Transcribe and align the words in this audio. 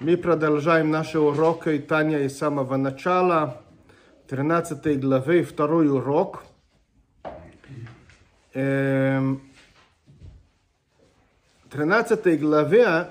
Мы 0.00 0.16
продолжаем 0.16 0.92
наши 0.92 1.18
уроки 1.18 1.76
Таня 1.80 2.20
из 2.20 2.38
самого 2.38 2.76
начала, 2.76 3.60
13 4.28 5.00
главы, 5.00 5.42
второй 5.42 5.88
урок. 5.88 6.44
Эм, 8.54 9.42
13 11.70 12.38
главе 12.38 13.08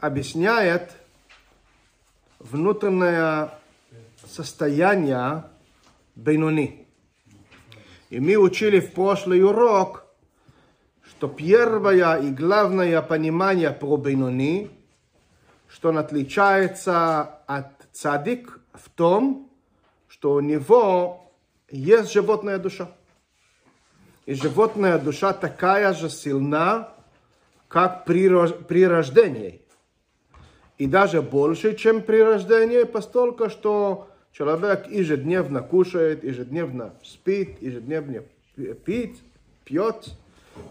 объясняет 0.00 0.92
внутреннее 2.38 3.50
состояние 4.26 5.44
Бейнуни. 6.14 6.88
И 8.08 8.20
мы 8.20 8.36
учили 8.36 8.80
в 8.80 8.94
прошлый 8.94 9.44
урок, 9.44 10.06
что 11.02 11.28
первое 11.28 12.22
и 12.22 12.30
главное 12.30 13.02
понимание 13.02 13.70
про 13.70 13.98
Бейнуни– 13.98 14.70
что 15.74 15.88
он 15.88 15.98
отличается 15.98 17.40
от 17.46 17.66
цадик 17.92 18.60
в 18.74 18.88
том, 18.90 19.50
что 20.06 20.34
у 20.34 20.40
него 20.40 21.32
есть 21.68 22.12
животная 22.12 22.58
душа. 22.58 22.92
И 24.24 24.34
животная 24.34 25.00
душа 25.00 25.32
такая 25.32 25.92
же 25.92 26.10
сильна, 26.10 26.94
как 27.66 28.04
при, 28.04 28.28
при 28.68 28.86
рождении. 28.86 29.62
И 30.78 30.86
даже 30.86 31.22
больше, 31.22 31.74
чем 31.74 32.02
при 32.02 32.22
рождении, 32.22 32.84
постольку, 32.84 33.50
что 33.50 34.08
человек 34.30 34.86
ежедневно 34.88 35.60
кушает, 35.60 36.22
ежедневно 36.22 36.94
спит, 37.02 37.60
ежедневно 37.60 38.22
пит, 38.84 39.16
пьет. 39.64 40.10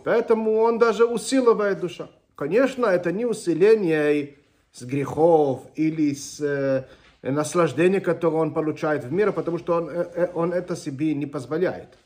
Поэтому 0.05 0.61
он 0.61 0.80
даже 0.80 1.03
усиливает 1.03 1.81
душа. 1.81 2.08
Конечно, 2.35 2.85
это 2.85 3.11
не 3.11 3.25
усиление 3.25 4.38
с 4.73 4.82
грехов 4.84 5.68
или 5.76 6.13
с 6.13 6.41
э, 6.41 6.86
наслаждения, 7.22 8.02
которое 8.02 8.38
он 8.38 8.54
получает 8.54 9.06
в 9.06 9.11
мире, 9.11 9.31
потому 9.31 9.59
что 9.59 9.75
он, 9.75 9.89
э, 9.89 10.11
э, 10.16 10.31
он 10.34 10.52
это 10.52 10.75
себе 10.75 11.14
не 11.14 11.28
позволяет. 11.28 11.97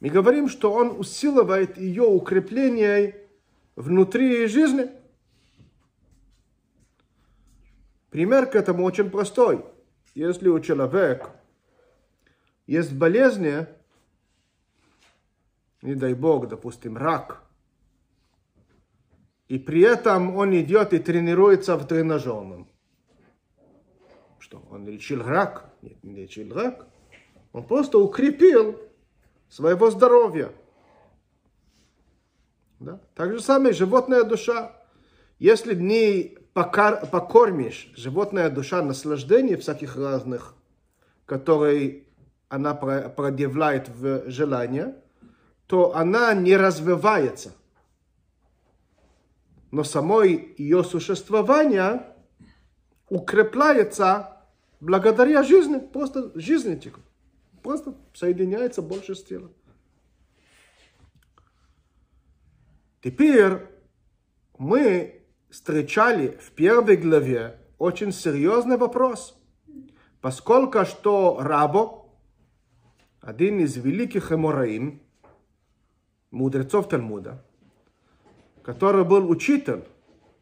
Мы 0.00 0.08
говорим, 0.08 0.48
что 0.48 0.72
он 0.72 0.98
усиливает 0.98 1.76
ее 1.76 2.04
укрепление 2.04 3.16
внутри 3.74 4.46
жизни. 4.46 4.88
Пример 8.10 8.46
к 8.46 8.54
этому 8.54 8.84
очень 8.84 9.10
простой. 9.10 9.64
Если 10.14 10.48
у 10.48 10.60
человека 10.60 11.30
есть 12.68 12.92
болезни, 12.92 13.66
не 15.82 15.96
дай 15.96 16.14
бог, 16.14 16.48
допустим, 16.48 16.96
рак– 16.96 17.42
и 19.48 19.58
при 19.58 19.82
этом 19.82 20.36
он 20.36 20.54
идет 20.58 20.92
и 20.92 20.98
тренируется 20.98 21.76
в 21.76 21.86
тренажерном. 21.86 22.68
Что, 24.38 24.62
он 24.70 24.86
лечил 24.86 25.22
рак? 25.22 25.70
Нет, 25.82 26.02
не 26.02 26.14
лечил 26.14 26.54
рак. 26.54 26.86
Он 27.52 27.66
просто 27.66 27.98
укрепил 27.98 28.80
своего 29.48 29.90
здоровья. 29.90 30.50
Да? 32.80 33.00
Так 33.14 33.32
же 33.32 33.40
самое 33.40 33.74
животная 33.74 34.24
душа. 34.24 34.72
Если 35.38 35.74
не 35.74 36.38
покор, 36.54 37.06
покормишь 37.06 37.92
животная 37.96 38.50
душа 38.50 38.82
наслаждений 38.82 39.56
всяких 39.56 39.96
разных, 39.96 40.54
которые 41.26 42.04
она 42.48 42.74
продевляет 42.74 43.88
в 43.88 44.30
желание, 44.30 44.96
то 45.66 45.94
она 45.94 46.32
не 46.34 46.56
развивается– 46.56 47.52
но 49.74 49.82
само 49.82 50.22
ее 50.22 50.84
существование 50.84 52.06
укрепляется 53.08 54.40
благодаря 54.78 55.42
жизни, 55.42 55.80
просто 55.80 56.30
жизни 56.38 56.76
типа. 56.76 57.00
Просто 57.60 57.96
соединяется 58.14 58.82
больше 58.82 59.16
с 59.16 59.24
телом. 59.24 59.52
Теперь 63.02 63.66
мы 64.58 65.24
встречали 65.50 66.38
в 66.40 66.52
первой 66.52 66.96
главе 66.96 67.58
очень 67.76 68.12
серьезный 68.12 68.76
вопрос. 68.76 69.36
Поскольку 70.20 70.84
что 70.84 71.38
Рабо, 71.40 72.16
один 73.20 73.58
из 73.58 73.76
великих 73.76 74.30
эмораим, 74.30 75.02
мудрецов 76.30 76.88
Талмуда, 76.88 77.44
который 78.64 79.04
был 79.04 79.30
учитель 79.30 79.84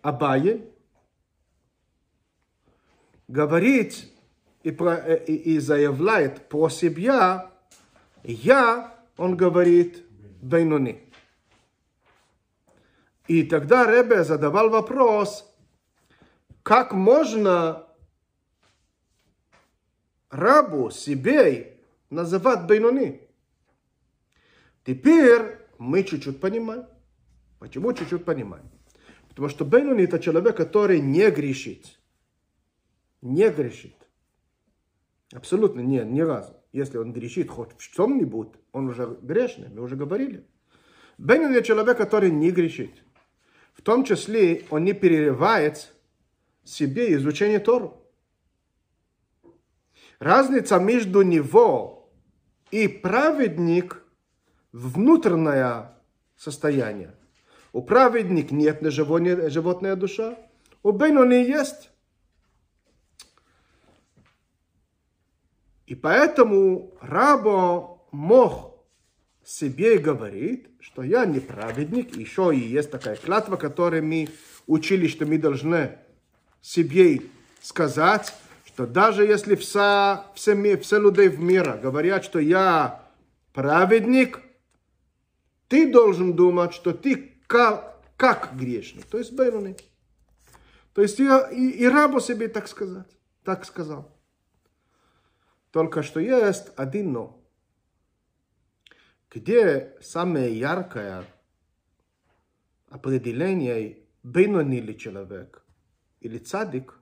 Абае, 0.00 0.64
говорит 3.28 4.08
и, 4.62 4.70
про, 4.70 4.94
и, 4.94 5.34
и 5.34 5.58
заявляет 5.58 6.48
про 6.48 6.68
себя, 6.68 7.50
я, 8.22 8.96
он 9.16 9.36
говорит, 9.36 10.04
Бейнуни. 10.40 11.00
И 13.26 13.42
тогда 13.44 13.86
Ребе 13.86 14.24
задавал 14.24 14.70
вопрос, 14.70 15.52
как 16.62 16.92
можно 16.92 17.86
рабу 20.30 20.90
себе 20.90 21.78
называть 22.10 22.66
Бейнуни? 22.66 23.20
Теперь 24.84 25.58
мы 25.78 26.04
чуть-чуть 26.04 26.40
понимаем. 26.40 26.86
Почему 27.62 27.92
чуть-чуть 27.92 28.24
понимаем? 28.24 28.68
Потому 29.28 29.48
что 29.48 29.64
Бейнуни 29.64 30.02
это 30.02 30.18
человек, 30.18 30.56
который 30.56 31.00
не 31.00 31.30
грешит. 31.30 31.96
Не 33.20 33.50
грешит. 33.50 33.94
Абсолютно 35.32 35.78
нет, 35.78 36.08
ни 36.08 36.22
разу. 36.22 36.56
Если 36.72 36.98
он 36.98 37.12
грешит 37.12 37.48
хоть 37.48 37.70
в 37.78 37.94
чем-нибудь, 37.94 38.48
он 38.72 38.88
уже 38.88 39.16
грешный, 39.22 39.68
мы 39.68 39.82
уже 39.82 39.94
говорили. 39.94 40.44
Бейнуни 41.18 41.54
это 41.54 41.64
человек, 41.64 41.96
который 41.96 42.32
не 42.32 42.50
грешит. 42.50 43.00
В 43.74 43.82
том 43.82 44.02
числе 44.02 44.64
он 44.70 44.82
не 44.82 44.92
перерывает 44.92 45.94
себе 46.64 47.14
изучение 47.14 47.60
Тору. 47.60 48.04
Разница 50.18 50.80
между 50.80 51.22
него 51.22 52.12
и 52.72 52.88
праведник 52.88 54.02
внутреннее 54.72 55.92
состояние. 56.34 57.14
У 57.72 57.80
праведник 57.82 58.50
нет 58.50 58.82
на 58.82 58.90
животная, 58.90 59.96
душа, 59.96 60.36
у 60.82 60.92
Бейнони 60.92 61.44
есть. 61.44 61.90
И 65.86 65.94
поэтому 65.94 66.94
рабо 67.00 68.06
мог 68.10 68.84
себе 69.44 69.98
говорить, 69.98 70.66
что 70.80 71.02
я 71.02 71.24
не 71.24 71.40
праведник, 71.40 72.16
еще 72.16 72.54
и 72.54 72.58
есть 72.58 72.90
такая 72.90 73.16
клятва, 73.16 73.56
которую 73.56 74.04
мы 74.04 74.28
учили, 74.66 75.06
что 75.06 75.26
мы 75.26 75.38
должны 75.38 75.98
себе 76.60 77.22
сказать, 77.60 78.34
что 78.66 78.86
даже 78.86 79.24
если 79.24 79.54
вся, 79.54 80.26
все, 80.34 80.76
все 80.78 81.00
люди 81.00 81.28
в 81.28 81.40
мире 81.40 81.78
говорят, 81.82 82.24
что 82.24 82.38
я 82.38 83.08
праведник, 83.52 84.40
ты 85.68 85.90
должен 85.90 86.34
думать, 86.34 86.74
что 86.74 86.92
ты 86.92 87.31
как, 87.52 88.02
как 88.16 88.56
грешник, 88.56 89.04
то 89.04 89.18
есть 89.18 89.34
Бейнуни. 89.34 89.76
То 90.94 91.02
есть 91.02 91.18
я, 91.18 91.50
и, 91.50 91.68
и 91.68 91.86
рабу 91.86 92.18
себе 92.18 92.48
так 92.48 92.66
сказать, 92.66 93.14
так 93.44 93.66
сказал. 93.66 94.10
Только 95.70 96.02
что 96.02 96.18
есть 96.18 96.72
один 96.76 97.12
но. 97.12 97.44
Где 99.30 99.98
самое 100.00 100.58
яркое 100.58 101.26
определение 102.88 103.98
Бейнуни 104.22 104.78
или 104.78 104.94
человек, 104.94 105.62
или 106.20 106.38
цадик, 106.38 106.98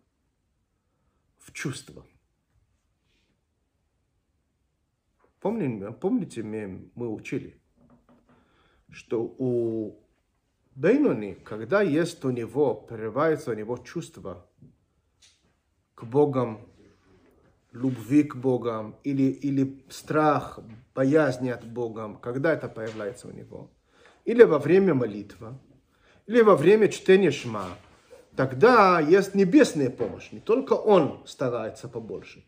в 1.38 1.52
чувство. 1.52 2.04
Помните, 5.38 5.92
помните 5.92 6.42
мы, 6.42 6.90
мы 6.96 7.08
учили, 7.08 7.62
что 8.90 9.22
у 9.38 10.09
Бейнони, 10.80 11.36
когда 11.44 11.82
есть 11.82 12.24
у 12.24 12.30
него, 12.30 12.74
прерывается 12.74 13.50
у 13.50 13.54
него 13.54 13.76
чувство 13.76 14.46
к 15.94 16.04
Богам, 16.04 16.66
любви 17.72 18.22
к 18.22 18.34
Богам, 18.34 18.96
или, 19.04 19.24
или 19.24 19.84
страх, 19.90 20.58
боязнь 20.94 21.50
от 21.50 21.66
Бога, 21.66 22.18
когда 22.22 22.54
это 22.54 22.66
появляется 22.66 23.28
у 23.28 23.30
него, 23.30 23.70
или 24.24 24.42
во 24.42 24.58
время 24.58 24.94
молитвы, 24.94 25.52
или 26.26 26.40
во 26.40 26.56
время 26.56 26.88
чтения 26.88 27.30
Шма, 27.30 27.66
тогда 28.34 29.00
есть 29.00 29.34
небесная 29.34 29.90
помощь. 29.90 30.32
Не 30.32 30.40
только 30.40 30.72
он 30.72 31.22
старается 31.26 31.88
побольше, 31.88 32.42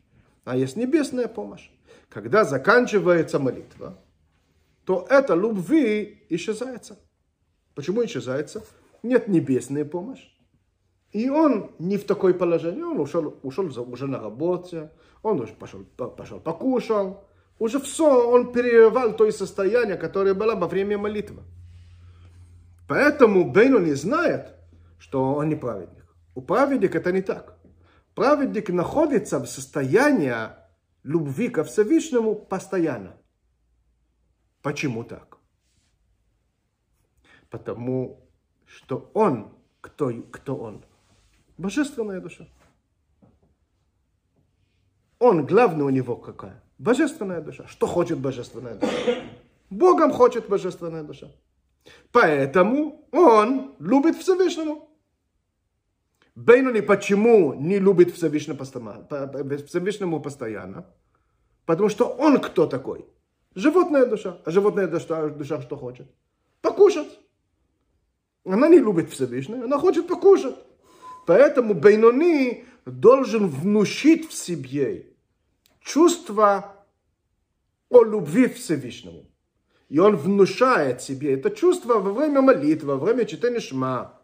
а 0.45 0.57
есть 0.57 0.77
небесная 0.77 1.29
помощь. 1.29 1.69
Когда 2.09 2.45
заканчивается 2.45 3.39
молитва, 3.39 3.99
то 4.87 5.07
эта 5.11 5.35
любви 5.35 6.25
исчезается. 6.31 6.99
Почему 7.75 8.05
исчезается? 8.05 8.65
Нет 9.03 9.29
небесной 9.29 9.85
помощи. 9.85 10.29
И 11.13 11.29
он 11.29 11.73
не 11.79 11.99
в 11.99 12.05
такой 12.05 12.35
положении, 12.35 12.83
он 12.83 12.99
ушел, 12.99 13.39
ушел 13.43 13.67
уже 13.93 14.07
на 14.07 14.19
работе, 14.19 14.91
он 15.23 15.41
уже 15.41 15.53
пошел, 15.53 15.85
пошел 15.97 16.41
покушал, 16.41 17.25
уже 17.59 17.79
все, 17.79 18.31
он 18.31 18.53
перерывал 18.53 19.15
то 19.15 19.31
состояние, 19.31 19.97
которое 19.97 20.35
было 20.35 20.55
во 20.55 20.67
время 20.67 20.99
молитвы. 20.99 21.43
Поэтому 22.89 23.51
Бейну 23.51 23.79
не 23.79 23.95
знает, 23.95 24.55
что 24.99 25.35
он 25.35 25.49
не 25.49 25.55
праведник. 25.55 26.05
У 26.35 26.41
праведника 26.41 26.99
это 26.99 27.13
не 27.13 27.23
так. 27.23 27.59
Праведник 28.15 28.69
находится 28.71 29.39
в 29.39 29.47
состоянии 29.47 30.35
любви 31.03 31.49
ко 31.49 31.63
Всевышнему 31.63 32.35
постоянно. 32.35 33.17
Почему 34.63 35.05
так? 35.05 35.32
Потому 37.53 38.19
что 38.65 39.11
он, 39.13 39.53
кто, 39.83 40.11
кто 40.31 40.57
он? 40.57 40.83
Божественная 41.59 42.21
душа. 42.21 42.49
Он, 45.19 45.45
главное 45.45 45.85
у 45.85 45.91
него 45.91 46.17
какая? 46.17 46.63
Божественная 46.79 47.43
душа. 47.43 47.67
Что 47.67 47.87
хочет 47.87 48.19
божественная 48.19 48.77
душа? 48.77 49.23
Богом 49.69 50.13
хочет 50.13 50.49
божественная 50.49 51.03
душа. 51.03 51.27
Поэтому 52.11 53.07
он 53.13 53.75
любит 53.79 54.17
Всевышнему. 54.17 54.89
Бейнони 56.35 56.81
почему 56.81 57.53
не 57.53 57.79
любит 57.79 58.15
Всевышнему 58.15 58.57
постоянно? 60.21 60.87
Потому 61.67 61.91
что 61.91 62.09
он 62.09 62.41
кто 62.41 62.67
такой? 62.67 63.05
Животная 63.55 64.07
душа. 64.07 64.39
А 64.47 64.51
животная 64.51 64.89
душа, 64.89 65.29
душа 65.29 65.61
что 65.61 65.77
хочет? 65.77 66.07
Она 68.45 68.69
не 68.69 68.79
любит 68.79 69.11
Всевышнего, 69.11 69.65
она 69.65 69.79
хочет 69.79 70.09
покушать. 70.09 70.57
Поэтому 71.27 71.75
Бейнони 71.75 72.65
должен 72.85 73.47
внушить 73.47 74.29
в 74.29 74.33
себе 74.33 75.07
чувство 75.81 76.85
о 77.89 78.03
любви 78.03 78.49
Всевышнему. 78.49 79.27
И 79.89 79.99
он 79.99 80.17
внушает 80.17 81.03
себе 81.03 81.35
это 81.35 81.51
чувство 81.51 81.99
во 81.99 82.13
время 82.13 82.41
молитвы, 82.41 82.97
во 82.97 83.05
время 83.05 83.27
читания 83.27 83.61
шма. 83.61 84.19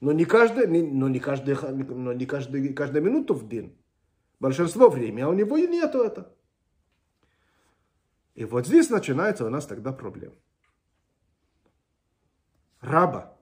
Но 0.00 0.12
не 0.12 0.26
каждый, 0.26 0.66
но 0.66 1.08
не 1.08 1.18
каждый, 1.18 1.56
но 1.56 2.12
не 2.12 2.26
каждый, 2.26 2.74
каждую 2.74 3.02
минуту 3.02 3.34
в 3.34 3.48
день. 3.48 3.76
Большинство 4.38 4.90
времени 4.90 5.22
а 5.22 5.28
у 5.28 5.32
него 5.32 5.56
и 5.56 5.66
нету 5.66 6.00
это. 6.02 6.30
И 8.34 8.44
вот 8.44 8.66
здесь 8.66 8.90
начинается 8.90 9.46
у 9.46 9.48
нас 9.48 9.66
тогда 9.66 9.92
проблема. 9.92 10.34
Раба, 12.80 13.33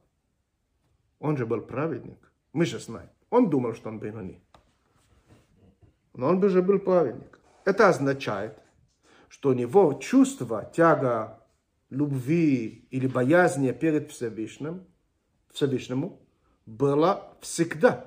он 1.22 1.36
же 1.36 1.46
был 1.46 1.60
праведник, 1.60 2.18
мы 2.52 2.66
же 2.66 2.80
знаем. 2.80 3.08
Он 3.30 3.48
думал, 3.48 3.74
что 3.74 3.88
он 3.88 3.98
Бейнони. 4.00 4.42
Но 6.14 6.28
он 6.28 6.48
же 6.48 6.62
был 6.62 6.80
праведник. 6.80 7.38
Это 7.64 7.88
означает, 7.88 8.58
что 9.28 9.50
у 9.50 9.52
него 9.52 9.94
чувство, 9.94 10.70
тяга 10.74 11.40
любви 11.90 12.86
или 12.90 13.06
боязни 13.06 13.70
перед 13.70 14.10
Всевышним, 14.10 14.84
Всевышнему 15.52 16.20
было 16.66 17.36
всегда. 17.40 18.06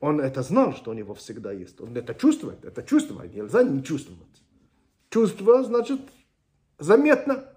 Он 0.00 0.20
это 0.20 0.42
знал, 0.42 0.74
что 0.74 0.90
у 0.90 0.94
него 0.94 1.14
всегда 1.14 1.52
есть. 1.52 1.80
Он 1.80 1.96
это 1.96 2.14
чувствует. 2.14 2.64
Это 2.64 2.82
чувство. 2.82 3.22
Нельзя 3.22 3.62
не 3.62 3.82
чувствовать. 3.82 4.42
Чувство 5.08 5.62
значит 5.62 6.00
заметно. 6.78 7.48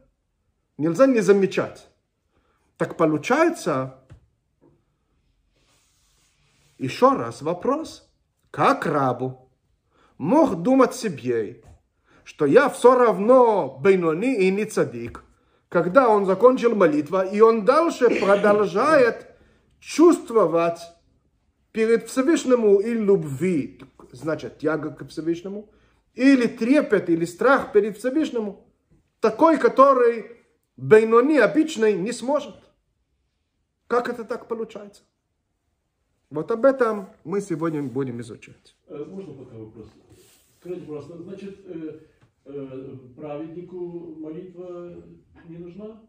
Нельзя 0.77 1.07
не 1.07 1.21
замечать. 1.21 1.86
Так 2.77 2.95
получается, 2.95 3.99
еще 6.77 7.13
раз 7.13 7.41
вопрос. 7.41 8.07
Как 8.51 8.85
рабу 8.85 9.49
мог 10.17 10.61
думать 10.61 10.95
себе, 10.95 11.63
что 12.23 12.45
я 12.45 12.69
все 12.69 12.95
равно 12.95 13.77
Бейнони 13.81 14.35
и 14.35 14.51
не 14.51 14.65
цадик, 14.65 15.23
когда 15.69 16.09
он 16.09 16.25
закончил 16.25 16.75
молитву, 16.75 17.21
и 17.21 17.41
он 17.41 17.65
дальше 17.65 18.09
продолжает 18.19 19.27
чувствовать 19.79 20.79
перед 21.71 22.07
Всевышнему 22.07 22.79
и 22.79 22.93
любви, 22.93 23.81
значит, 24.11 24.59
тяга 24.59 24.91
к 24.91 25.07
Всевышнему, 25.07 25.69
или 26.13 26.47
трепет, 26.47 27.09
или 27.09 27.25
страх 27.25 27.71
перед 27.71 27.97
Всевышнему, 27.97 28.67
такой, 29.19 29.57
который 29.57 30.37
Бейнони 30.77 31.37
обычный 31.37 31.93
не 31.93 32.11
сможет. 32.11 32.55
Как 33.87 34.09
это 34.09 34.23
так 34.23 34.47
получается? 34.47 35.03
Вот 36.29 36.51
об 36.51 36.65
этом 36.65 37.07
мы 37.23 37.41
сегодня 37.41 37.81
будем 37.83 38.19
изучать. 38.21 38.75
Э, 38.87 39.03
можно 39.05 39.33
пока 39.33 39.57
вопрос? 39.57 39.87
Скажите, 40.59 40.85
пожалуйста, 40.85 41.17
значит, 41.23 41.59
э, 41.65 41.99
Э, 42.49 42.97
праведнику 43.15 44.15
молитва 44.19 45.03
не 45.49 45.57
нужна? 45.57 46.01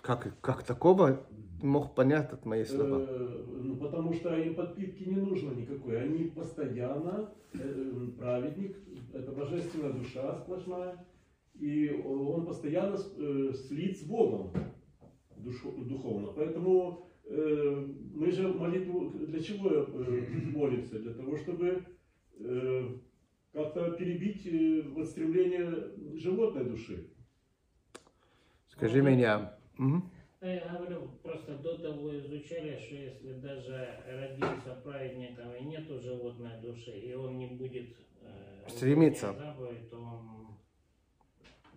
Как, 0.00 0.40
как 0.40 0.62
такого 0.62 1.26
мог 1.60 1.94
понять 1.96 2.32
от 2.32 2.46
моей 2.46 2.64
слова? 2.64 3.04
Ну, 3.48 3.76
потому 3.76 4.12
что 4.12 4.36
им 4.36 4.54
подпитки 4.54 5.02
не 5.02 5.16
нужно 5.16 5.50
никакой. 5.50 6.00
Они 6.00 6.24
постоянно, 6.24 7.32
праведник, 8.16 8.76
это 9.12 9.32
божественная 9.32 9.92
душа 9.92 10.36
сплошная, 10.36 11.04
и 11.54 12.00
он 12.06 12.46
постоянно 12.46 12.96
слит 12.96 13.98
с 13.98 14.04
Богом 14.04 14.52
духовно. 15.36 16.32
Поэтому 16.32 17.08
э, 17.24 17.86
мы 18.14 18.30
же 18.30 18.48
молитву 18.48 19.10
для 19.10 19.40
чего 19.40 19.70
э, 19.70 20.26
молимся? 20.46 20.98
Для 20.98 21.14
того, 21.14 21.36
чтобы 21.36 21.84
э, 22.38 22.88
как-то 23.52 23.92
перебить 23.92 24.46
э, 24.46 24.82
вот 24.88 25.08
стремление 25.08 25.72
животной 26.14 26.64
души. 26.64 27.10
Скажи 28.68 29.00
вот, 29.00 29.08
меня. 29.08 29.58
Угу. 29.78 30.02
Я 30.42 30.76
говорю, 30.78 31.08
просто 31.22 31.56
до 31.56 31.78
того 31.78 32.16
изучали, 32.18 32.78
что 32.78 32.94
если 32.94 33.32
даже 33.40 34.00
родился 34.06 34.74
праведником 34.84 35.54
и 35.54 35.64
нету 35.64 35.98
животной 35.98 36.60
души, 36.60 36.90
и 36.90 37.14
он 37.14 37.38
не 37.38 37.46
будет 37.46 37.96
э, 38.20 38.68
стремиться, 38.68 39.32
заповедь, 39.32 39.90
то 39.90 39.96
он... 39.96 40.46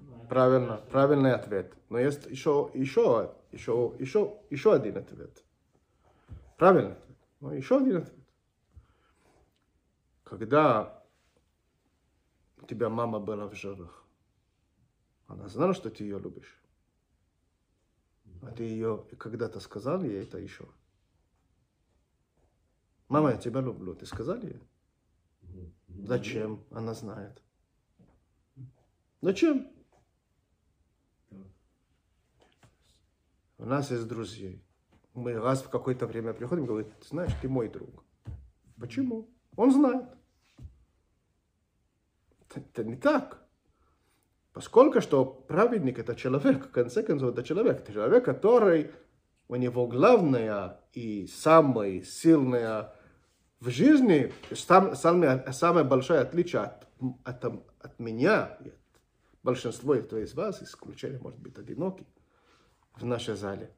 Ну, 0.02 0.28
Правильно, 0.28 0.68
просто... 0.68 0.92
правильный 0.92 1.34
ответ. 1.34 1.74
Но 1.90 2.00
есть 2.00 2.26
еще, 2.30 2.70
еще, 2.74 3.32
еще, 3.52 3.96
еще, 4.00 4.40
еще 4.50 4.74
один 4.74 4.98
ответ. 4.98 5.44
Правильный 6.58 6.94
ответ. 6.94 7.18
Но 7.40 7.54
еще 7.54 7.78
один 7.78 7.98
ответ. 7.98 8.20
Когда 10.24 11.00
тебя 12.70 12.90
мама 12.90 13.20
была 13.20 13.48
в 13.48 13.56
живых. 13.56 14.04
Она 15.28 15.48
знала, 15.48 15.74
что 15.74 15.90
ты 15.90 16.04
ее 16.04 16.20
любишь. 16.20 16.62
А 18.44 18.52
ты 18.52 18.64
ее 18.64 19.06
когда-то 19.18 19.60
сказал 19.60 20.04
ей 20.04 20.22
это 20.24 20.38
еще. 20.38 20.66
Мама, 23.08 23.32
я 23.32 23.38
тебя 23.38 23.62
люблю. 23.62 23.96
Ты 23.96 24.06
сказал 24.06 24.38
ей? 24.38 24.62
Зачем? 25.88 26.64
Она 26.70 26.94
знает. 26.94 27.42
Зачем? 29.22 29.68
У 33.60 33.66
нас 33.66 33.92
есть 33.92 34.08
друзья. 34.08 34.52
Мы 35.14 35.34
раз 35.34 35.62
в 35.62 35.70
какое-то 35.70 36.08
время 36.08 36.34
приходим 36.34 36.64
и 36.64 36.68
говорим, 36.68 36.92
знаешь, 37.02 37.34
ты 37.42 37.50
мой 37.50 37.68
друг. 37.68 38.06
Почему? 38.80 39.30
Он 39.58 39.72
знает 39.74 40.06
это 42.56 42.84
не 42.84 42.96
так. 42.96 43.46
Поскольку 44.54 45.02
что 45.02 45.26
праведник 45.26 46.00
это 46.00 46.16
человек, 46.16 46.68
в 46.68 46.72
конце 46.72 47.04
концов 47.04 47.34
это 47.34 47.44
человек. 47.44 47.82
Это 47.82 47.94
человек, 47.94 48.26
который 48.26 48.92
у 49.50 49.56
него 49.56 49.88
главное 49.88 50.80
и 50.94 51.28
самое 51.28 52.04
сильное 52.04 52.94
в 53.60 53.70
жизни, 53.70 54.32
сам, 54.54 54.96
самое, 54.96 55.52
самое 55.52 55.86
большое 55.86 56.22
отличие 56.22 56.62
от, 56.62 56.88
от, 57.26 57.46
от 57.46 58.00
меня, 58.00 58.58
большинства 59.44 59.98
из 59.98 60.34
вас, 60.34 60.64
исключение, 60.64 61.20
может 61.20 61.40
быть, 61.40 61.58
одинокий 61.58 62.08
в 63.02 63.06
нашей 63.06 63.36
зале, 63.36 63.72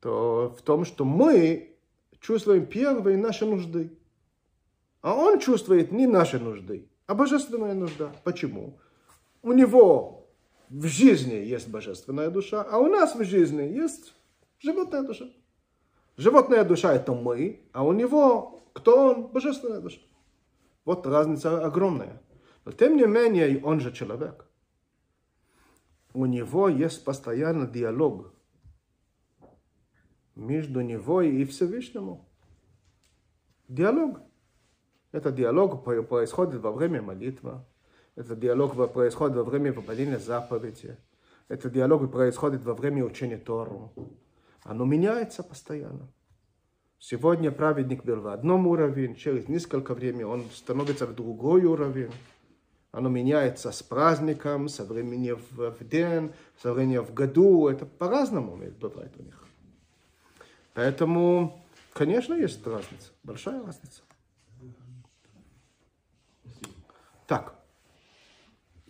то 0.00 0.54
в 0.58 0.62
том, 0.62 0.84
что 0.84 1.04
мы 1.04 1.76
чувствуем 2.20 2.66
первые 2.66 3.16
наши 3.16 3.44
нужды. 3.46 3.90
А 5.00 5.14
он 5.14 5.40
чувствует 5.40 5.92
не 5.92 6.06
наши 6.06 6.38
нужды 6.38 6.88
а 7.12 7.14
божественная 7.14 7.74
нужда. 7.74 8.10
Почему? 8.24 8.78
У 9.42 9.52
него 9.52 10.28
в 10.70 10.86
жизни 10.86 11.34
есть 11.34 11.68
божественная 11.68 12.30
душа, 12.30 12.62
а 12.62 12.78
у 12.78 12.86
нас 12.86 13.14
в 13.14 13.22
жизни 13.24 13.62
есть 13.62 14.14
животная 14.60 15.02
душа. 15.02 15.26
Животная 16.16 16.64
душа 16.64 16.94
это 16.94 17.12
мы, 17.12 17.60
а 17.72 17.84
у 17.84 17.92
него 17.92 18.60
кто 18.72 19.08
он? 19.10 19.26
Божественная 19.26 19.80
душа. 19.80 20.00
Вот 20.86 21.06
разница 21.06 21.62
огромная. 21.62 22.22
Но 22.64 22.72
тем 22.72 22.96
не 22.96 23.06
менее, 23.06 23.60
он 23.62 23.80
же 23.80 23.92
человек. 23.92 24.46
У 26.14 26.26
него 26.26 26.68
есть 26.68 27.04
постоянный 27.04 27.70
диалог 27.70 28.32
между 30.34 30.80
него 30.80 31.22
и 31.22 31.44
Всевышнему. 31.44 32.28
Диалог. 33.68 34.20
Это 35.12 35.30
диалог 35.30 35.84
происходит 35.84 36.60
во 36.60 36.72
время 36.72 37.02
молитвы. 37.02 37.64
Это 38.14 38.36
диалог 38.36 38.92
происходит 38.92 39.36
во 39.36 39.44
время 39.44 39.72
выполнения 39.72 40.18
заповеди. 40.18 40.96
Это 41.48 41.70
диалог 41.70 42.10
происходит 42.10 42.64
во 42.64 42.74
время 42.74 43.04
учения 43.04 43.38
Тору. 43.38 43.92
Оно 44.62 44.84
меняется 44.84 45.42
постоянно. 45.42 46.12
Сегодня 46.98 47.50
праведник 47.50 48.04
был 48.04 48.20
в 48.20 48.28
одном 48.28 48.66
уровне, 48.66 49.16
через 49.16 49.48
несколько 49.48 49.92
времени 49.92 50.22
он 50.22 50.44
становится 50.54 51.06
в 51.06 51.14
другой 51.14 51.64
уровень. 51.64 52.12
Оно 52.92 53.08
меняется 53.08 53.72
с 53.72 53.82
праздником, 53.82 54.68
со 54.68 54.84
времени 54.84 55.32
в, 55.32 55.70
в 55.70 55.88
день, 55.88 56.32
со 56.60 56.74
времени 56.74 56.98
в 56.98 57.14
году. 57.14 57.68
Это 57.68 57.86
по-разному 57.86 58.56
бывает 58.78 59.14
у 59.18 59.22
них. 59.22 59.42
Поэтому, 60.74 61.64
конечно, 61.94 62.34
есть 62.34 62.66
разница, 62.66 63.12
большая 63.22 63.64
разница. 63.64 64.02
Так, 67.26 67.54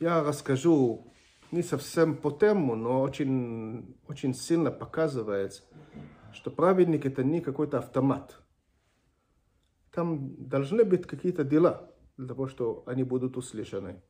я 0.01 0.25
расскажу 0.25 1.07
не 1.53 1.63
совсем 1.63 2.17
по 2.17 2.33
тему, 2.33 2.75
но 2.75 3.03
очень, 3.03 3.97
очень 4.09 4.35
сильно 4.35 4.73
показывается, 4.73 5.63
что 6.33 6.51
праведник 6.51 7.07
это 7.07 7.23
не 7.23 7.41
какой-то 7.41 7.79
автомат. 7.79 8.37
Там 9.93 10.35
должны 10.49 10.85
быть 10.85 11.07
какие-то 11.07 11.45
дела 11.45 11.92
для 12.17 12.29
того, 12.29 12.47
что 12.49 12.83
они 12.87 13.05
будут 13.05 13.37
услышаны. 13.37 14.01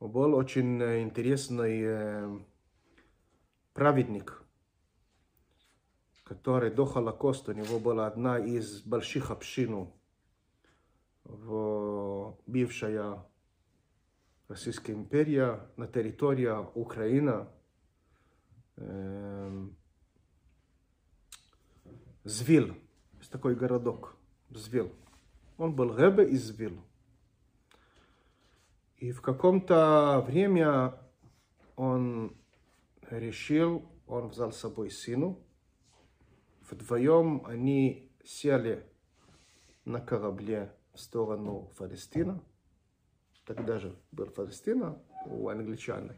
Был 0.00 0.34
очень 0.34 0.80
интересный 0.80 1.82
э, 1.82 2.38
праведник, 3.72 4.42
который 6.22 6.70
до 6.70 6.84
Холокоста, 6.84 7.50
у 7.50 7.54
него 7.54 7.80
была 7.80 8.06
одна 8.06 8.38
из 8.38 8.82
больших 8.82 9.30
общин 9.32 9.90
в 11.24 12.38
бывшая 12.46 13.24
Российская 14.46 14.92
империя 14.92 15.60
на 15.76 15.86
территории 15.86 16.48
Украины. 16.74 17.46
Звил. 22.24 22.74
Есть 23.18 23.32
такой 23.32 23.54
городок. 23.54 24.16
Звил. 24.50 24.92
Он 25.58 25.74
был 25.74 25.96
Ребе 25.96 26.28
из 26.28 26.44
Звил. 26.44 26.80
И 28.96 29.12
в 29.12 29.20
каком-то 29.20 30.24
время 30.26 30.94
он 31.76 32.36
решил, 33.10 33.84
он 34.06 34.28
взял 34.28 34.52
с 34.52 34.58
собой 34.58 34.90
сыну. 34.90 35.38
Вдвоем 36.68 37.44
они 37.46 38.10
сели 38.24 38.84
на 39.84 40.00
корабле 40.00 40.74
в 40.92 41.00
сторону 41.00 41.72
Палестины. 41.76 42.40
Тогда 43.44 43.78
же 43.78 43.96
был 44.12 44.26
Палестина 44.26 45.00
у 45.26 45.48
англичан. 45.48 46.12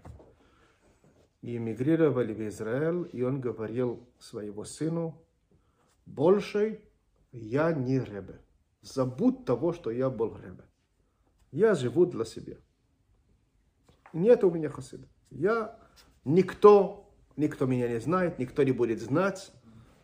И 1.43 1.57
эмигрировали 1.57 2.35
в 2.35 2.49
Израиль, 2.49 3.09
и 3.13 3.23
он 3.23 3.41
говорил 3.41 4.07
своего 4.19 4.65
сыну, 4.65 5.23
больше 6.05 6.83
я 7.33 7.73
не 7.73 7.99
ребе. 8.01 8.41
Забудь 8.83 9.45
того, 9.45 9.73
что 9.73 9.91
я 9.91 10.11
был 10.11 10.37
ребе. 10.37 10.65
Я 11.53 11.75
живу 11.75 12.07
для 12.07 12.25
себя. 12.25 12.57
Нет 14.13 14.45
у 14.45 14.51
меня 14.51 14.69
хасида. 14.69 15.09
Я 15.31 15.79
никто, 16.25 17.13
никто 17.37 17.67
меня 17.67 17.89
не 17.89 18.01
знает, 18.01 18.39
никто 18.39 18.63
не 18.63 18.73
будет 18.73 19.01
знать. 19.01 19.53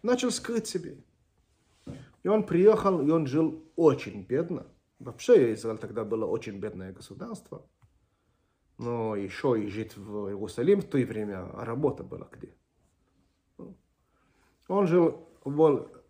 Начал 0.02 0.30
скрыть 0.30 0.66
себе. 0.66 1.04
И 2.22 2.28
он 2.28 2.44
приехал, 2.44 3.00
и 3.00 3.10
он 3.10 3.26
жил 3.26 3.64
очень 3.76 4.24
бедно. 4.24 4.66
Вообще 4.98 5.52
Израиль 5.54 5.78
тогда 5.78 6.04
было 6.04 6.26
очень 6.26 6.58
бедное 6.58 6.92
государство. 6.92 7.68
Но 8.78 9.16
еще 9.16 9.62
и 9.62 9.68
жить 9.68 9.96
в 9.96 10.28
Иерусалим 10.28 10.80
в 10.80 10.84
то 10.84 10.98
время, 10.98 11.48
а 11.54 11.64
работа 11.64 12.02
была 12.04 12.28
где. 12.30 12.54
Он 14.68 14.86
жил, 14.86 15.28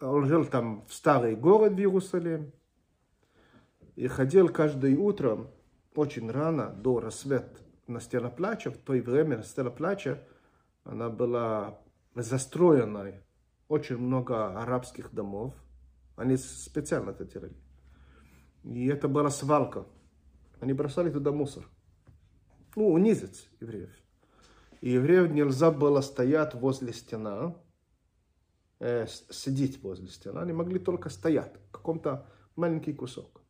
он 0.01 0.27
жил 0.27 0.45
там 0.45 0.87
в 0.87 0.93
старый 0.93 1.37
город 1.37 1.73
в 1.73 1.79
Иерусалим. 1.79 2.53
И 3.95 4.09
ходил 4.09 4.49
каждое 4.49 4.97
утро 4.97 5.47
очень 5.95 6.31
рано, 6.31 6.69
до 6.69 7.01
рассвета, 7.01 7.59
на 7.87 8.01
стену 8.01 8.31
плача. 8.31 8.71
В 8.71 8.77
то 8.77 8.93
время 8.93 9.43
стена 9.43 9.71
плача, 9.71 10.23
она 10.85 11.09
была 11.09 11.79
застроенной. 12.15 13.23
Очень 13.69 13.99
много 13.99 14.61
арабских 14.61 15.13
домов. 15.13 15.55
Они 16.17 16.37
специально 16.37 17.11
это 17.11 17.25
делали. 17.25 17.57
И 18.65 18.87
это 18.87 19.09
была 19.09 19.31
свалка. 19.31 19.87
Они 20.61 20.73
бросали 20.73 21.11
туда 21.11 21.33
мусор. 21.33 21.69
Ну, 22.75 22.89
унизить 22.93 23.49
евреев. 23.61 23.91
И 24.81 24.91
евреев 24.91 25.31
нельзя 25.31 25.71
было 25.71 26.01
стоять 26.01 26.55
возле 26.55 26.93
стены, 26.93 27.55
э, 28.81 29.07
сидеть 29.31 29.83
возле 29.83 30.09
стены. 30.09 30.39
Они 30.39 30.53
могли 30.53 30.79
только 30.79 31.11
стоять, 31.11 31.55
в 31.69 31.73
каком-то 31.73 32.27
маленький 32.57 32.93
кусок. 32.93 33.43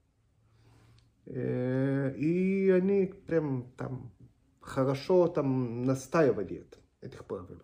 Э, 1.26 2.14
и 2.16 2.70
они 2.70 3.06
прям 3.06 3.72
там 3.76 4.12
хорошо 4.60 5.28
там 5.28 5.84
настаивали 5.84 6.56
это, 6.56 6.78
этих 7.00 7.24
правил. 7.24 7.62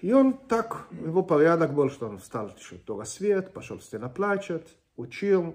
И 0.00 0.12
он 0.12 0.36
так, 0.36 0.88
его 0.90 1.22
порядок 1.22 1.74
был, 1.74 1.88
что 1.88 2.08
он 2.08 2.18
встал 2.18 2.48
еще 2.56 2.76
до 2.76 2.98
рассвет, 2.98 3.52
пошел 3.52 3.78
в 3.78 3.84
стену 3.84 4.10
плачет, 4.10 4.68
учил, 4.96 5.54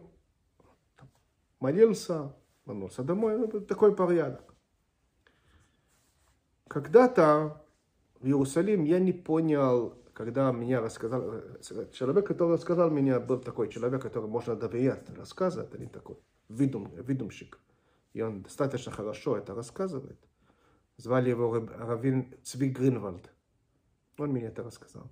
молился, 1.60 2.34
вернулся 2.66 3.04
домой. 3.04 3.38
Ну, 3.38 3.60
такой 3.60 3.94
порядок. 3.94 4.56
Когда-то 6.70 7.62
в 8.20 8.26
Иерусалим 8.26 8.84
я 8.84 9.00
не 9.00 9.14
понял, 9.14 9.96
когда 10.14 10.52
меня 10.52 10.82
рассказал, 10.82 11.42
человек, 11.94 12.28
который 12.28 12.54
рассказал 12.54 12.90
меня, 12.90 13.20
был 13.20 13.40
такой 13.40 13.70
человек, 13.70 14.02
который 14.02 14.30
можно 14.30 14.56
доверять 14.56 15.10
рассказы, 15.16 15.62
это 15.62 15.78
не 15.78 15.88
такой 15.88 16.18
видум, 16.50 16.92
видумщик. 16.96 17.60
И 18.14 18.22
он 18.22 18.42
достаточно 18.42 18.92
хорошо 18.92 19.38
это 19.38 19.54
рассказывает. 19.54 20.18
Звали 20.98 21.30
его 21.30 21.68
Равин 21.78 22.34
Цви 22.44 22.70
Гринвальд. 22.70 23.30
Он 24.18 24.32
мне 24.32 24.48
это 24.48 24.64
рассказал. 24.64 25.08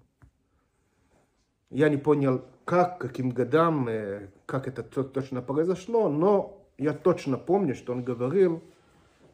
Я 1.70 1.90
не 1.90 1.98
понял, 1.98 2.44
как, 2.64 3.00
каким 3.00 3.30
годам, 3.30 3.88
э, 3.88 4.32
как 4.46 4.68
это 4.68 4.82
точно 4.82 5.42
произошло, 5.42 6.10
но 6.10 6.66
я 6.78 6.94
точно 6.94 7.38
помню, 7.38 7.76
что 7.76 7.94
он 7.94 8.04
говорил, 8.04 8.64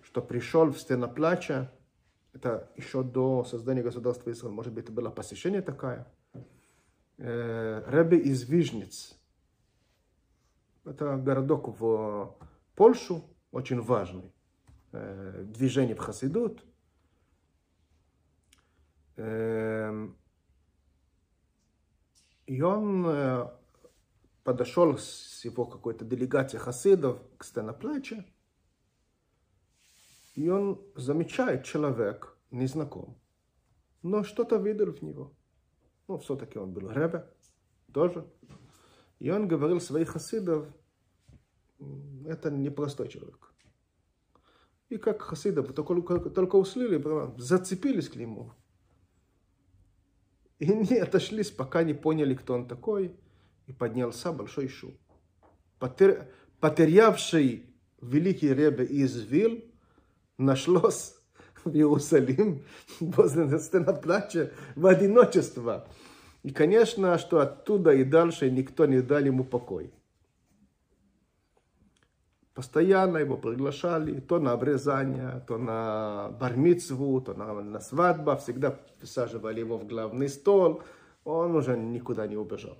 что 0.02 0.22
пришел 0.22 0.72
в 0.72 0.80
стену 0.80 1.08
плача, 1.08 1.72
это 2.34 2.72
еще 2.76 3.04
до 3.04 3.44
создания 3.44 3.84
государства 3.84 4.32
Израиль, 4.32 4.56
может 4.56 4.74
быть, 4.74 4.86
это 4.86 4.94
было 4.94 5.10
посещение 5.10 5.62
такое, 5.62 6.08
э, 7.18 8.16
из 8.18 8.44
Вижниц. 8.50 9.18
Это 10.86 11.18
городок 11.18 11.80
в 11.80 12.36
Польшу, 12.76 13.24
очень 13.52 13.82
важный. 13.82 14.32
Э, 14.92 15.44
движение 15.46 15.96
в 15.96 16.00
Хасидут– 16.00 16.66
Эм, 19.22 20.18
и 22.48 22.62
он 22.62 23.06
э, 23.08 23.48
подошел 24.44 24.98
с 24.98 25.46
его 25.46 25.66
какой-то 25.66 26.06
делегацией 26.06 26.60
хасидов 26.60 27.22
к 27.38 27.44
стеноплаче, 27.44 28.26
и 30.34 30.50
он 30.50 30.82
замечает 30.96 31.66
человек, 31.66 32.38
незнаком, 32.52 33.18
но 34.02 34.24
что-то 34.24 34.58
видел 34.58 34.94
в 34.94 35.02
него. 35.02 35.34
Ну, 36.08 36.18
все-таки 36.18 36.58
он 36.58 36.74
был 36.74 36.90
ребе 36.90 37.26
тоже. 37.94 38.26
И 39.20 39.30
он 39.30 39.48
говорил 39.48 39.80
своих 39.80 40.10
хасидов, 40.10 40.68
это 42.26 42.52
непростой 42.52 43.08
человек. 43.08 43.54
И 44.90 44.98
как 44.98 45.22
хасидов 45.22 45.74
только, 45.74 46.20
только 46.20 46.56
услышали, 46.56 47.02
зацепились 47.38 48.10
к 48.10 48.16
нему. 48.16 48.54
И 50.60 50.66
не 50.66 50.98
отошлись, 51.02 51.52
пока 51.52 51.84
не 51.84 51.94
поняли, 51.94 52.36
кто 52.36 52.54
он 52.54 52.68
такой. 52.68 53.16
И 53.68 53.74
поднялся 53.74 54.32
большой 54.32 54.68
шум. 54.68 54.98
Потер... 55.80 56.30
Потерявший 56.60 57.74
великий 58.02 58.54
Ребе 58.54 58.86
из 58.86 59.16
Нашлось 60.42 61.14
в 61.64 61.70
Иерусалим 61.70 62.64
возле 63.00 63.60
стены 63.60 63.94
плача 63.94 64.52
в 64.76 64.88
одиночество. 64.88 65.88
И, 66.42 66.50
конечно, 66.50 67.20
что 67.20 67.40
оттуда 67.42 67.92
и 67.92 68.04
дальше 68.04 68.50
никто 68.50 68.88
не 68.88 69.02
дал 69.02 69.20
ему 69.20 69.44
покой. 69.44 69.94
Постоянно 72.56 73.18
его 73.18 73.38
приглашали, 73.38 74.20
то 74.20 74.40
на 74.40 74.54
обрезание, 74.54 75.46
то 75.48 75.60
на 75.60 76.30
бармицву, 76.40 77.22
то 77.22 77.36
на, 77.36 77.54
на 77.62 77.80
свадьбу. 77.80 78.36
Всегда 78.38 78.80
высаживали 79.00 79.60
его 79.60 79.78
в 79.78 79.86
главный 79.86 80.28
стол. 80.28 80.82
Он 81.24 81.56
уже 81.56 81.78
никуда 81.78 82.26
не 82.26 82.36
убежал. 82.36 82.78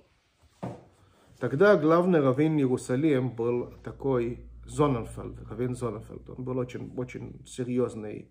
Тогда 1.38 1.76
главный 1.76 2.20
раввин 2.20 2.58
Иерусалим 2.58 3.30
был 3.30 3.72
такой 3.84 4.51
Зоненфельд, 4.64 5.40
раввин 5.48 5.74
Зоненфельд. 5.74 6.30
Он 6.30 6.44
был 6.44 6.58
очень, 6.58 6.92
очень 6.96 7.44
серьезный, 7.46 8.30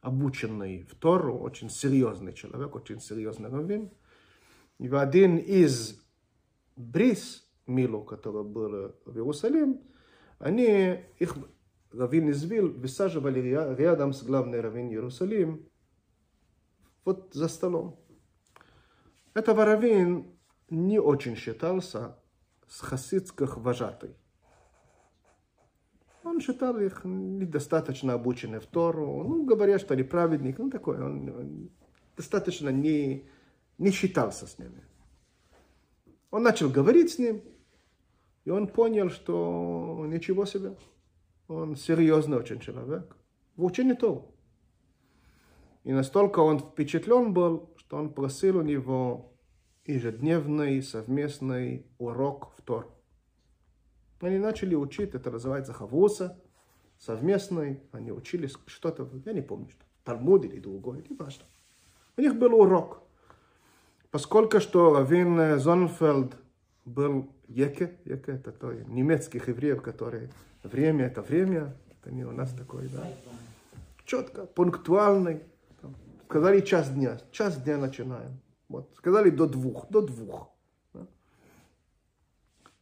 обученный 0.00 0.82
в 0.82 0.94
Тору, 0.94 1.38
очень 1.38 1.70
серьезный 1.70 2.32
человек, 2.32 2.74
очень 2.74 3.00
серьезный 3.00 3.50
раввин. 3.50 3.90
И 4.78 4.88
в 4.88 4.96
один 4.96 5.36
из 5.36 6.02
бриз 6.76 7.46
Милу, 7.66 8.02
который 8.02 8.44
был 8.44 8.94
в 9.04 9.16
Иерусалим, 9.16 9.80
они, 10.38 11.04
их 11.18 11.36
раввин 11.92 12.30
из 12.30 12.42
Вил, 12.44 12.72
высаживали 12.72 13.40
рядом 13.76 14.12
с 14.12 14.22
главным 14.22 14.60
раввин 14.60 14.88
Иерусалим, 14.90 15.68
вот 17.04 17.30
за 17.32 17.48
столом. 17.48 17.98
Этого 19.34 19.64
раввин 19.64 20.26
не 20.68 20.98
очень 20.98 21.36
считался 21.36 22.16
с 22.68 22.80
хасидских 22.80 23.56
вожатой. 23.58 24.16
Он 26.22 26.40
считал 26.40 26.78
их 26.78 27.04
недостаточно 27.04 28.12
обученными 28.12 28.58
в 28.58 28.66
Тору. 28.66 29.24
Ну, 29.24 29.44
говорят, 29.44 29.80
что 29.80 29.94
они 29.94 30.02
праведник. 30.02 30.58
Ну, 30.58 30.70
такой, 30.70 31.02
он, 31.02 31.70
достаточно 32.16 32.68
не, 32.68 33.26
не 33.78 33.90
считался 33.90 34.46
с 34.46 34.58
ними. 34.58 34.82
Он 36.30 36.42
начал 36.42 36.68
говорить 36.68 37.12
с 37.12 37.18
ним, 37.18 37.42
и 38.44 38.50
он 38.50 38.68
понял, 38.68 39.10
что 39.10 40.04
ничего 40.06 40.44
себе. 40.44 40.76
Он 41.48 41.74
серьезный 41.74 42.38
очень 42.38 42.60
человек. 42.60 43.16
В 43.56 43.64
учении 43.64 43.94
Тору. 43.94 44.34
И 45.84 45.92
настолько 45.92 46.40
он 46.40 46.58
впечатлен 46.58 47.32
был, 47.32 47.70
что 47.78 47.96
он 47.96 48.12
просил 48.12 48.58
у 48.58 48.62
него 48.62 49.32
ежедневный 49.86 50.82
совместный 50.82 51.86
урок 51.98 52.52
в 52.56 52.62
Тор. 52.62 52.88
Они 54.20 54.38
начали 54.38 54.74
учить, 54.74 55.14
это 55.14 55.30
называется 55.30 55.72
хавуса, 55.72 56.38
совместный, 56.98 57.80
они 57.92 58.12
учились 58.12 58.54
что-то, 58.66 59.08
я 59.24 59.32
не 59.32 59.40
помню, 59.40 59.68
что, 59.70 59.82
Талмуд 60.04 60.44
или 60.44 60.60
другой, 60.60 61.04
не 61.08 61.16
важно. 61.16 61.44
У 62.16 62.20
них 62.20 62.36
был 62.36 62.54
урок. 62.54 63.02
Поскольку 64.10 64.60
что 64.60 64.94
Равин 64.94 65.58
Зонфельд 65.58 66.34
был 66.84 67.30
Еке, 67.48 67.98
Еке 68.04 68.32
это 68.32 68.52
то, 68.52 68.72
немецких 68.72 69.48
евреев, 69.48 69.82
которые 69.82 70.30
время 70.62 71.06
это 71.06 71.22
время, 71.22 71.76
это 71.90 72.12
не 72.12 72.24
у 72.24 72.32
нас 72.32 72.52
такой, 72.52 72.88
да, 72.88 73.06
четко, 74.04 74.46
пунктуальный, 74.46 75.42
сказали 76.24 76.60
час 76.60 76.90
дня, 76.90 77.18
час 77.30 77.56
дня 77.62 77.78
начинаем. 77.78 78.40
Вот, 78.68 78.92
сказали 78.96 79.30
до 79.30 79.46
двух, 79.46 79.88
до 79.90 80.00
двух. 80.00 80.50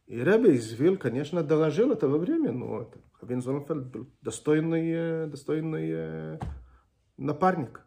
И 0.09 0.15
Ребе 0.15 0.57
извил, 0.57 0.97
конечно, 0.97 1.43
дорожил 1.43 1.91
этого 1.91 2.17
времени, 2.17 2.49
но 2.51 2.81
это, 2.81 2.97
Хавин 3.13 3.43
Зонфельд 3.43 3.85
был 3.91 4.07
достойный, 4.21 5.27
достойный 5.27 6.39
напарник. 7.15 7.85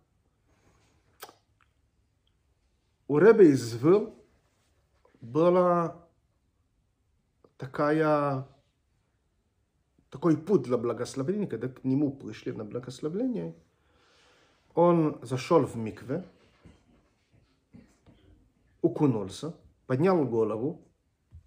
У 3.08 3.18
Ребе 3.18 3.50
извил 3.50 4.14
была 5.20 6.06
такая, 7.56 8.46
такой 10.08 10.36
путь 10.36 10.62
для 10.62 10.78
благословения, 10.78 11.48
когда 11.48 11.68
к 11.68 11.82
нему 11.82 12.12
пришли 12.12 12.52
на 12.52 12.64
благословение, 12.64 13.56
он 14.74 15.18
зашел 15.22 15.66
в 15.66 15.74
микве, 15.74 16.24
укунулся, 18.80 19.56
поднял 19.88 20.24
голову, 20.24 20.86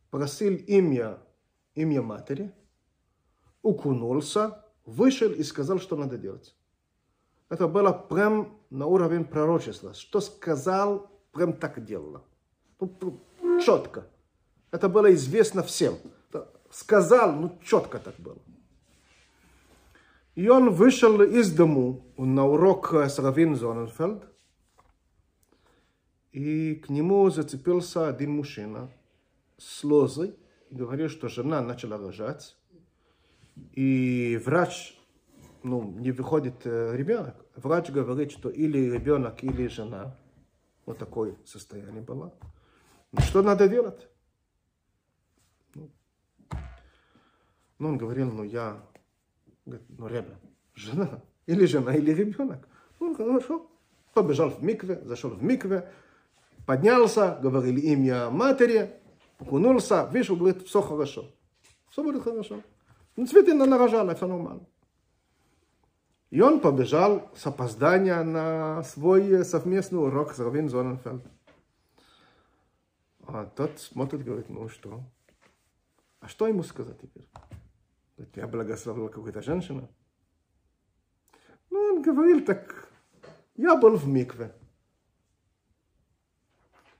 просил 0.09 0.55
имя, 0.55 1.17
имя 1.75 2.01
матери, 2.01 2.51
укунулся, 3.61 4.63
вышел 4.85 5.31
и 5.31 5.43
сказал, 5.43 5.79
что 5.79 5.95
надо 5.95 6.17
делать. 6.17 6.55
Это 7.49 7.67
было 7.67 7.91
прям 7.91 8.59
на 8.69 8.87
уровень 8.87 9.25
пророчества. 9.25 9.93
Что 9.93 10.19
сказал, 10.21 11.11
прям 11.31 11.53
так 11.53 11.83
делала. 11.85 12.23
Четко. 13.63 14.07
Это 14.71 14.89
было 14.89 15.13
известно 15.13 15.63
всем. 15.63 15.95
Сказал, 16.71 17.31
ну 17.31 17.57
четко 17.63 17.99
так 17.99 18.15
было. 18.17 18.37
И 20.35 20.49
он 20.49 20.69
вышел 20.71 21.21
из 21.21 21.53
дому 21.53 22.05
на 22.17 22.45
урок 22.45 22.93
с 22.93 23.19
Равин 23.19 23.55
Зоненфельд. 23.55 24.23
И 26.33 26.75
к 26.75 26.89
нему 26.89 27.29
зацепился 27.29 28.09
один 28.09 28.31
мужчина 28.31 28.89
с 29.57 29.83
лозой. 29.83 30.35
И 30.69 30.75
говорил, 30.75 31.09
что 31.09 31.27
жена 31.27 31.61
начала 31.61 31.97
рожать. 31.97 32.57
И 33.73 34.39
врач, 34.43 34.97
ну, 35.63 35.91
не 35.91 36.11
выходит 36.11 36.65
ребенок. 36.65 37.35
Врач 37.55 37.89
говорит, 37.89 38.31
что 38.31 38.49
или 38.49 38.89
ребенок, 38.89 39.43
или 39.43 39.67
жена. 39.67 40.17
Вот 40.85 40.97
такое 40.97 41.35
состояние 41.45 42.01
было. 42.01 42.33
Ну, 43.11 43.21
что 43.21 43.41
надо 43.41 43.67
делать? 43.67 44.07
Ну, 45.73 45.89
ну 47.79 47.89
он 47.89 47.97
говорил, 47.97 48.31
ну 48.31 48.43
я, 48.43 48.83
ну 49.65 50.07
ребят, 50.07 50.39
жена, 50.73 51.21
или 51.45 51.65
жена, 51.65 51.95
или 51.95 52.11
ребенок. 52.11 52.67
Ну, 52.99 53.15
хорошо. 53.15 53.69
Побежал 54.13 54.49
в 54.49 54.63
микве, 54.63 55.01
зашел 55.03 55.31
в 55.31 55.43
микве, 55.43 55.91
поднялся, 56.65 57.37
говорили 57.41 57.81
имя 57.81 58.29
матери, 58.29 58.93
окунулся, 59.39 60.05
вышел, 60.05 60.35
говорит, 60.35 60.67
все 60.67 60.81
хорошо. 60.81 61.31
Все 61.89 62.03
будет 62.03 62.23
хорошо. 62.23 62.61
Ну, 63.15 63.25
Цветина 63.25 63.65
нарожала, 63.65 64.15
все 64.15 64.27
нормально. 64.27 64.65
И 66.29 66.41
он 66.41 66.59
побежал 66.59 67.31
с 67.35 67.45
опоздания 67.47 68.21
на 68.23 68.83
свой 68.83 69.45
совместный 69.45 69.99
урок 69.99 70.33
с 70.33 70.39
Равин 70.39 70.69
Зоненфельд. 70.69 71.23
А 73.27 73.45
тот 73.45 73.79
смотрит, 73.79 74.23
говорит, 74.23 74.49
ну 74.49 74.67
что? 74.67 75.01
А 76.19 76.27
что 76.27 76.47
ему 76.47 76.63
сказать 76.63 76.99
теперь? 76.99 77.25
Говорит, 78.17 78.37
я 78.37 78.47
благословил 78.47 79.09
какую-то 79.09 79.41
женщину. 79.41 79.87
Ну, 81.69 81.79
он 81.79 82.01
говорил 82.01 82.43
так, 82.43 82.89
я 83.55 83.75
был 83.75 83.95
в 83.95 84.07
микве. 84.07 84.53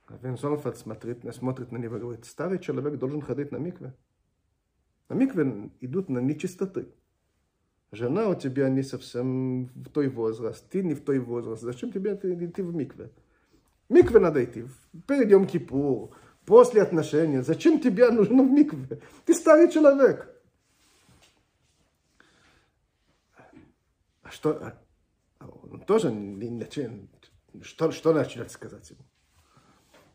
Равин 0.08 0.38
Зоненфельд 0.38 0.78
смотрит, 0.78 1.36
смотрит 1.36 1.72
на 1.72 1.78
него 1.78 1.98
и 1.98 2.00
говорит, 2.00 2.26
старый 2.26 2.60
человек 2.60 3.00
должен 3.00 3.22
ходить 3.22 3.52
на 3.52 3.58
микве. 3.58 3.94
На 5.10 5.16
микве 5.16 5.72
идут 5.82 6.10
на 6.10 6.20
нечистоты. 6.20 6.88
Жена 7.92 8.28
у 8.28 8.36
тебя 8.36 8.70
не 8.70 8.84
совсем 8.84 9.66
в 9.66 9.90
той 9.90 10.10
возраст, 10.10 10.68
ты 10.70 10.84
не 10.84 10.94
в 10.94 11.04
той 11.04 11.20
возраст. 11.20 11.62
Зачем 11.64 11.92
тебе 11.92 12.14
идти 12.14 12.62
в 12.62 12.76
микве? 12.76 13.12
Микве 13.90 14.20
надо 14.20 14.44
идти 14.44 14.66
перед 15.08 15.30
Йом 15.30 15.48
Кипур, 15.48 16.16
после 16.46 16.82
отношения. 16.82 17.42
Зачем 17.42 17.80
тебе 17.80 18.10
нужно 18.10 18.44
в 18.44 18.52
микве? 18.52 19.02
Ты 19.26 19.34
старый 19.34 19.72
человек. 19.72 20.30
А 24.24 24.32
что? 24.32 24.74
А, 25.40 25.48
он 25.72 25.82
тоже 25.82 26.12
что, 27.62 27.92
что 27.92 28.14
начнет 28.14 28.52
сказать 28.52 28.90
ему? 28.90 29.02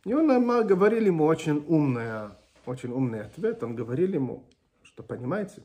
И 0.04 0.14
он 0.14 0.28
говорил 0.66 1.04
ему 1.04 1.24
очень 1.24 1.64
умный, 1.66 2.30
очень 2.64 2.90
умный 2.90 3.22
ответ. 3.22 3.62
Он 3.62 3.74
говорил 3.74 4.12
ему, 4.12 4.48
что 4.82 5.02
понимаете, 5.02 5.62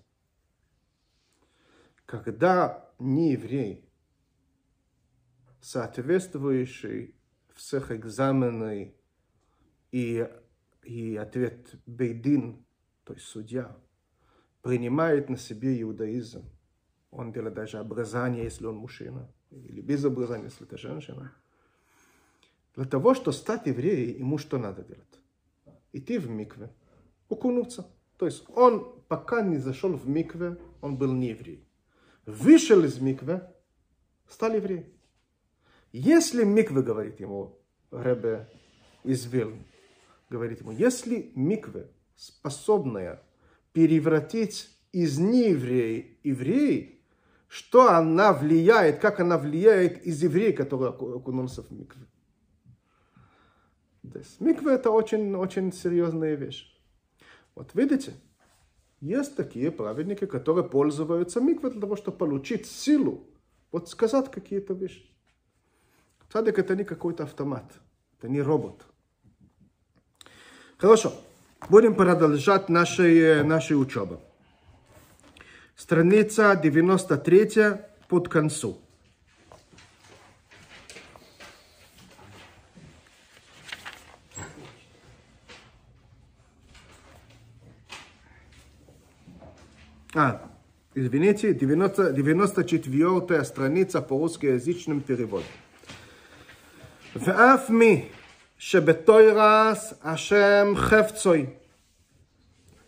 когда 2.05 2.89
не 2.99 3.31
еврей, 3.31 3.89
соответствующий 5.61 7.15
всех 7.53 7.91
экзамены 7.91 8.95
и, 9.91 10.29
и 10.83 11.15
ответ 11.15 11.73
Бейдин, 11.85 12.65
то 13.03 13.13
есть 13.13 13.25
судья, 13.25 13.75
принимает 14.61 15.29
на 15.29 15.37
себе 15.37 15.81
иудаизм, 15.81 16.43
он 17.09 17.31
делает 17.31 17.55
даже 17.55 17.77
обрезание, 17.77 18.43
если 18.43 18.65
он 18.65 18.75
мужчина, 18.75 19.31
или 19.49 19.81
без 19.81 20.03
обрезания, 20.03 20.45
если 20.45 20.67
это 20.67 20.77
женщина. 20.77 21.33
Для 22.75 22.85
того, 22.85 23.13
чтобы 23.13 23.33
стать 23.33 23.67
евреем, 23.67 24.19
ему 24.19 24.38
что 24.38 24.57
надо 24.57 24.83
делать? 24.83 25.19
Идти 25.93 26.17
в 26.17 26.29
микве, 26.29 26.69
окунуться. 27.29 27.88
То 28.17 28.25
есть 28.25 28.43
он, 28.49 29.01
пока 29.07 29.41
не 29.41 29.57
зашел 29.57 29.93
в 29.93 30.07
микве, 30.07 30.57
он 30.81 30.97
был 30.97 31.13
не 31.13 31.29
еврей 31.29 31.65
вышел 32.25 32.83
из 32.83 32.99
миквы, 32.99 33.41
стал 34.27 34.53
евреем. 34.53 34.85
Если 35.91 36.43
миквы, 36.43 36.83
говорит 36.83 37.19
ему 37.19 37.59
Ребе 37.91 38.49
из 39.03 39.27
говорит 40.29 40.61
ему, 40.61 40.71
если 40.71 41.31
миквы 41.35 41.89
способная 42.15 43.21
превратить 43.71 44.69
из 44.91 45.19
неевреи 45.19 46.19
евреи, 46.23 47.01
что 47.47 47.89
она 47.91 48.33
влияет, 48.33 48.99
как 48.99 49.19
она 49.19 49.38
влияет 49.38 50.05
из 50.05 50.21
еврея, 50.23 50.53
который 50.53 50.89
окунулся 50.89 51.61
в 51.61 51.71
микве. 51.71 52.05
Микве 54.39 54.73
это 54.73 54.91
очень, 54.91 55.35
очень 55.35 55.71
серьезная 55.71 56.35
вещь. 56.35 56.71
Вот 57.55 57.71
видите, 57.73 58.13
есть 59.01 59.35
такие 59.35 59.71
праведники, 59.71 60.25
которые 60.25 60.63
пользуются 60.63 61.39
миквой 61.39 61.71
для 61.71 61.81
того, 61.81 61.95
чтобы 61.95 62.17
получить 62.17 62.65
силу, 62.65 63.27
вот 63.71 63.89
сказать 63.89 64.31
какие-то 64.31 64.73
вещи. 64.73 65.05
Цадик 66.31 66.59
это 66.59 66.75
не 66.75 66.83
какой-то 66.83 67.23
автомат, 67.23 67.71
это 68.17 68.27
не 68.29 68.41
робот. 68.41 68.85
Хорошо, 70.77 71.13
будем 71.69 71.95
продолжать 71.95 72.67
нашей, 72.67 73.43
нашей 73.43 73.79
учебы. 73.79 74.19
Страница 75.75 76.55
93 76.55 77.49
под 78.07 78.27
концу. 78.27 78.79
А, 90.14 90.42
извините, 90.94 91.54
90, 91.54 92.12
94 92.12 93.44
страница 93.44 94.02
по 94.02 94.18
русскоязычным 94.18 95.00
переводам. 95.00 95.46
ואף 97.16 97.70
מי 97.70 98.08
שבתוירס 98.58 99.94
השם 100.02 100.72
חפצוי, 100.76 101.46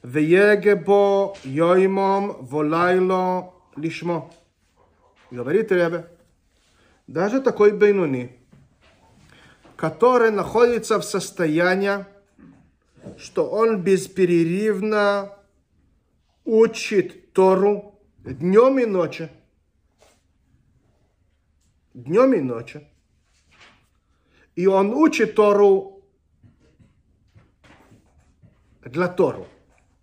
ויגה 0.04 0.74
בו 0.74 1.34
יוימום 1.44 2.46
ולילו 2.50 3.52
לשמו. 3.76 4.30
Говорит 5.30 5.72
Ребе, 5.72 6.04
даже 7.06 7.40
такой 7.40 7.72
Бейнуни, 7.72 8.36
который 9.76 10.30
находится 10.30 11.00
в 11.00 11.04
состоянии, 11.04 12.04
что 13.16 13.48
он 13.48 13.80
бесперерывно 13.80 15.32
учит 16.47 17.33
Тору 17.33 17.99
днем 18.19 18.79
и 18.79 18.85
ночью. 18.85 19.29
Днем 21.93 22.33
и 22.33 22.39
ночью. 22.39 22.83
И 24.55 24.65
он 24.65 24.93
учит 24.93 25.35
Тору 25.35 26.01
для 28.81 29.09
Тору. 29.09 29.45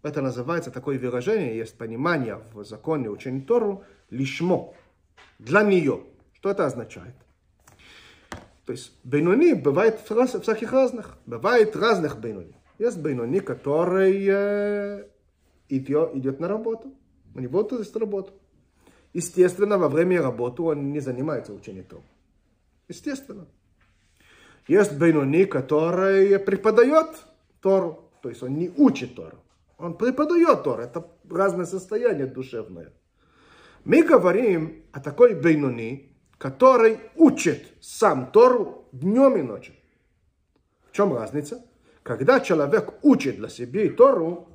Это 0.03 0.21
называется 0.21 0.71
такое 0.71 0.99
выражение, 0.99 1.57
есть 1.57 1.79
понимание 1.79 2.39
в 2.53 2.63
законе 2.65 3.09
учения 3.09 3.41
Тору, 3.41 3.85
лишмо, 4.11 4.75
для 5.39 5.63
нее. 5.63 6.05
Что 6.35 6.51
это 6.51 6.67
означает? 6.67 7.15
То 8.67 8.73
есть 8.73 8.93
бейнони 9.03 9.55
бывает 9.55 9.99
всяких 10.01 10.73
разных. 10.73 11.17
Бывает 11.25 11.75
разных 11.75 12.21
бейнони. 12.21 12.55
Есть 12.79 12.99
бейнони, 12.99 13.41
который 13.41 14.27
э, 14.29 15.05
идет, 15.69 16.15
идет 16.15 16.41
на 16.41 16.49
работу. 16.49 16.93
У 17.35 17.41
него 17.41 17.63
тут 17.63 17.81
есть 17.81 17.97
работа. 17.97 18.33
Естественно, 19.13 19.79
во 19.79 19.89
время 19.89 20.23
работы 20.23 20.63
он 20.63 20.93
не 20.93 21.01
занимается 21.01 21.53
учением. 21.53 21.87
Естественно. 22.89 23.47
Есть 24.67 24.99
Бейнони, 24.99 25.45
который 25.45 26.39
преподает 26.39 27.09
Тору. 27.61 28.11
То 28.23 28.29
есть 28.31 28.43
он 28.43 28.55
не 28.55 28.71
учит 28.77 29.15
Тору. 29.15 29.39
Он 29.79 29.97
преподает 29.97 30.63
Тору. 30.63 30.83
Это 30.83 31.07
разное 31.29 31.67
состояние 31.67 32.27
душевное. 32.27 32.93
Мы 33.85 34.03
говорим 34.03 34.83
о 34.93 35.01
такой 35.01 35.35
Бейнони, 35.35 36.17
который 36.39 36.99
учит 37.17 37.67
сам 37.81 38.31
Тору 38.31 38.89
днем 38.93 39.37
и 39.37 39.43
ночью. 39.43 39.75
В 40.91 40.97
чем 40.97 41.15
разница? 41.15 41.65
Когда 42.03 42.41
человек 42.41 42.95
учит 43.03 43.37
для 43.37 43.49
себя 43.49 43.91
Тору, 43.93 44.49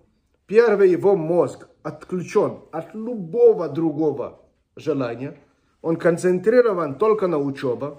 первый 0.49 0.89
его 0.89 1.15
мозг 1.15 1.67
отключен 1.83 2.59
от 2.71 2.93
любого 2.95 3.69
другого 3.69 4.41
желания. 4.75 5.37
Он 5.81 5.95
концентрирован 5.95 6.95
только 6.95 7.27
на 7.27 7.37
учебе. 7.37 7.93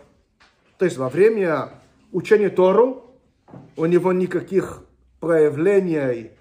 То 0.77 0.85
есть 0.85 0.99
во 0.99 1.09
время 1.09 1.71
учения 2.13 2.51
Тору 2.51 3.17
у 3.77 3.87
него 3.87 4.13
никаких 4.13 4.85
проявлений 5.21 6.33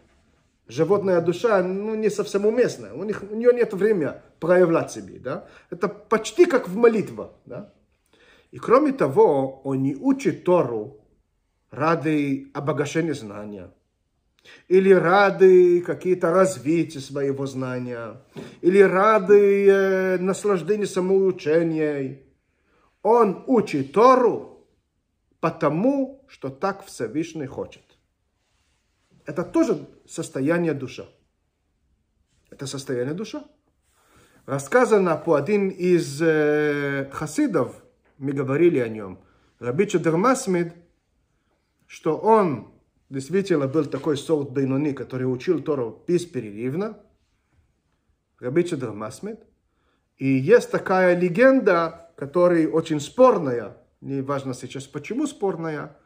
животная 0.67 1.21
душа 1.21 1.61
ну, 1.61 1.93
не 1.93 2.09
совсем 2.09 2.45
уместная. 2.45 2.93
У, 2.93 3.03
них, 3.03 3.23
у 3.29 3.35
нее 3.35 3.53
нет 3.53 3.73
времени 3.73 4.13
проявлять 4.39 4.91
себе. 4.91 5.19
Да? 5.19 5.47
Это 5.69 5.87
почти 5.87 6.45
как 6.45 6.67
в 6.67 6.75
молитве. 6.75 7.27
Да? 7.45 7.71
И 8.49 8.57
кроме 8.57 8.93
того, 8.93 9.61
он 9.63 9.83
не 9.83 9.95
учит 9.95 10.43
Тору 10.43 10.97
ради 11.69 12.49
обогащения 12.53 13.13
знания 13.13 13.71
или 14.67 14.91
ради 14.91 15.81
какие-то 15.81 16.31
развития 16.31 16.99
своего 16.99 17.45
знания, 17.45 18.21
или 18.61 18.79
ради 18.79 19.67
э, 19.67 20.17
наслаждения 20.19 20.87
самоучения. 20.87 22.21
Он 23.01 23.43
учит 23.47 23.93
Тору 23.93 24.67
потому, 25.39 26.25
что 26.27 26.49
так 26.49 26.85
Всевышний 26.85 27.47
хочет. 27.47 27.83
Это 29.25 29.43
тоже 29.43 29.87
состояние 30.07 30.73
душа. 30.73 31.05
Это 32.49 32.67
состояние 32.67 33.13
душа. 33.13 33.43
Рассказано 34.45 35.15
по 35.15 35.35
один 35.35 35.69
из 35.69 36.19
э, 36.21 37.09
хасидов, 37.11 37.75
мы 38.17 38.31
говорили 38.31 38.79
о 38.79 38.89
нем, 38.89 39.19
Рабича 39.59 39.99
Дермасмид, 39.99 40.73
что 41.85 42.17
он 42.17 42.71
действительно 43.09 43.67
был 43.67 43.85
такой 43.85 44.17
сорт 44.17 44.51
Бейнони, 44.51 44.93
который 44.93 45.23
учил 45.23 45.61
Тору 45.61 46.03
бесперерывно, 46.07 46.97
Раби 48.39 48.63
Чедр. 48.63 48.93
И 50.17 50.27
есть 50.27 50.71
такая 50.71 51.17
легенда, 51.17 52.11
которая 52.15 52.67
очень 52.67 52.99
спорная, 52.99 53.77
не 54.01 54.21
важно 54.21 54.53
сейчас 54.53 54.85
почему 54.85 55.27
спорная, 55.27 55.97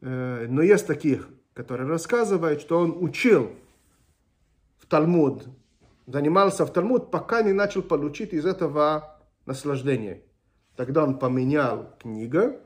э, 0.00 0.46
но 0.48 0.62
есть 0.62 0.86
таких, 0.86 1.28
которые 1.54 1.88
рассказывают, 1.88 2.60
что 2.60 2.78
он 2.78 2.96
учил 3.02 3.52
в 4.78 4.86
Талмуд, 4.86 5.46
занимался 6.06 6.66
в 6.66 6.72
Талмуд, 6.72 7.10
пока 7.10 7.42
не 7.42 7.52
начал 7.52 7.82
получить 7.82 8.32
из 8.32 8.46
этого 8.46 9.20
наслаждение. 9.46 10.22
Тогда 10.76 11.04
он 11.04 11.18
поменял 11.18 11.94
книгу 12.00 12.56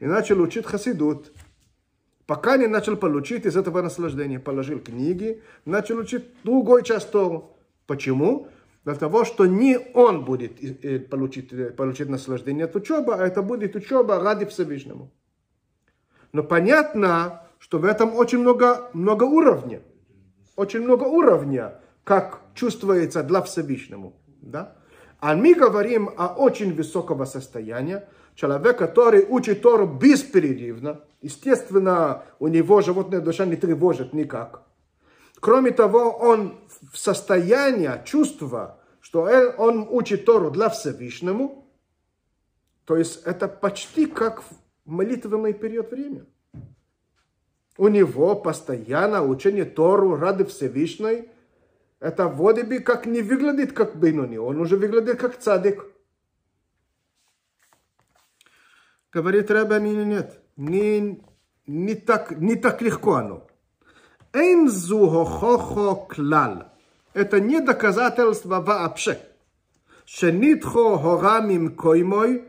и 0.00 0.06
начал 0.06 0.40
учить 0.40 0.66
хасидут 0.66 1.32
пока 2.32 2.56
не 2.56 2.66
начал 2.66 2.96
получить 2.96 3.44
из 3.44 3.58
этого 3.58 3.82
наслаждения. 3.82 4.40
Положил 4.40 4.80
книги, 4.80 5.42
начал 5.66 5.98
учить 5.98 6.24
другой 6.44 6.82
час 6.82 7.04
Тору. 7.04 7.58
Почему? 7.86 8.48
Для 8.86 8.94
того, 8.94 9.26
что 9.26 9.44
не 9.44 9.76
он 9.92 10.24
будет 10.24 10.52
э, 10.64 10.98
получить, 10.98 11.52
э, 11.52 11.72
получить 11.72 12.08
наслаждение 12.08 12.64
от 12.64 12.74
учебы, 12.74 13.14
а 13.14 13.26
это 13.26 13.42
будет 13.42 13.76
учеба 13.76 14.18
ради 14.18 14.46
Всевышнему. 14.46 15.10
Но 16.32 16.42
понятно, 16.42 17.42
что 17.58 17.78
в 17.78 17.84
этом 17.84 18.14
очень 18.16 18.38
много, 18.38 18.88
много 18.94 19.24
уровней. 19.24 19.80
Очень 20.56 20.84
много 20.84 21.04
уровня, 21.04 21.82
как 22.02 22.40
чувствуется 22.54 23.22
для 23.22 23.42
Всевышнему. 23.42 24.14
Да? 24.40 24.74
А 25.20 25.36
мы 25.36 25.52
говорим 25.54 26.08
о 26.16 26.28
очень 26.28 26.74
высокого 26.74 27.26
состояния, 27.26 28.08
человек, 28.34 28.78
который 28.78 29.26
учит 29.28 29.60
Тору 29.60 29.86
бесперерывно, 29.86 31.02
естественно, 31.22 32.24
у 32.38 32.48
него 32.48 32.80
животная 32.80 33.20
душа 33.20 33.46
не 33.46 33.56
тревожит 33.56 34.12
никак. 34.12 34.62
Кроме 35.40 35.70
того, 35.70 36.10
он 36.10 36.60
в 36.92 36.98
состоянии 36.98 37.90
чувства, 38.04 38.80
что 39.00 39.22
он 39.58 39.86
учит 39.90 40.24
Тору 40.24 40.50
для 40.50 40.68
Всевышнему, 40.68 41.68
то 42.84 42.96
есть 42.96 43.22
это 43.24 43.48
почти 43.48 44.06
как 44.06 44.42
молитвенный 44.84 45.54
период 45.54 45.90
времени. 45.90 46.26
У 47.78 47.88
него 47.88 48.36
постоянно 48.36 49.24
учение 49.24 49.64
Тору 49.64 50.16
ради 50.16 50.44
Всевышней, 50.44 51.30
это 52.00 52.28
вроде 52.28 52.64
бы 52.64 52.80
как 52.80 53.06
не 53.06 53.22
выглядит 53.22 53.72
как 53.72 53.96
Бейнони, 53.96 54.36
он 54.36 54.60
уже 54.60 54.76
выглядит 54.76 55.18
как 55.18 55.38
цадик. 55.38 55.86
Говорит 59.12 59.50
Рэбе, 59.50 59.78
нет, 59.80 60.41
не, 60.56 61.22
не, 61.66 61.94
так, 61.94 62.38
не 62.38 62.56
так 62.56 62.82
легко 62.82 63.14
оно. 63.14 63.46
Эйнзу 64.32 65.28
клал. 66.08 66.64
Это 67.12 67.40
не 67.40 67.60
доказательство 67.60 68.60
вообще. 68.60 69.18
Шенитхо 70.06 70.98
хорамим 70.98 71.76
коймой, 71.76 72.44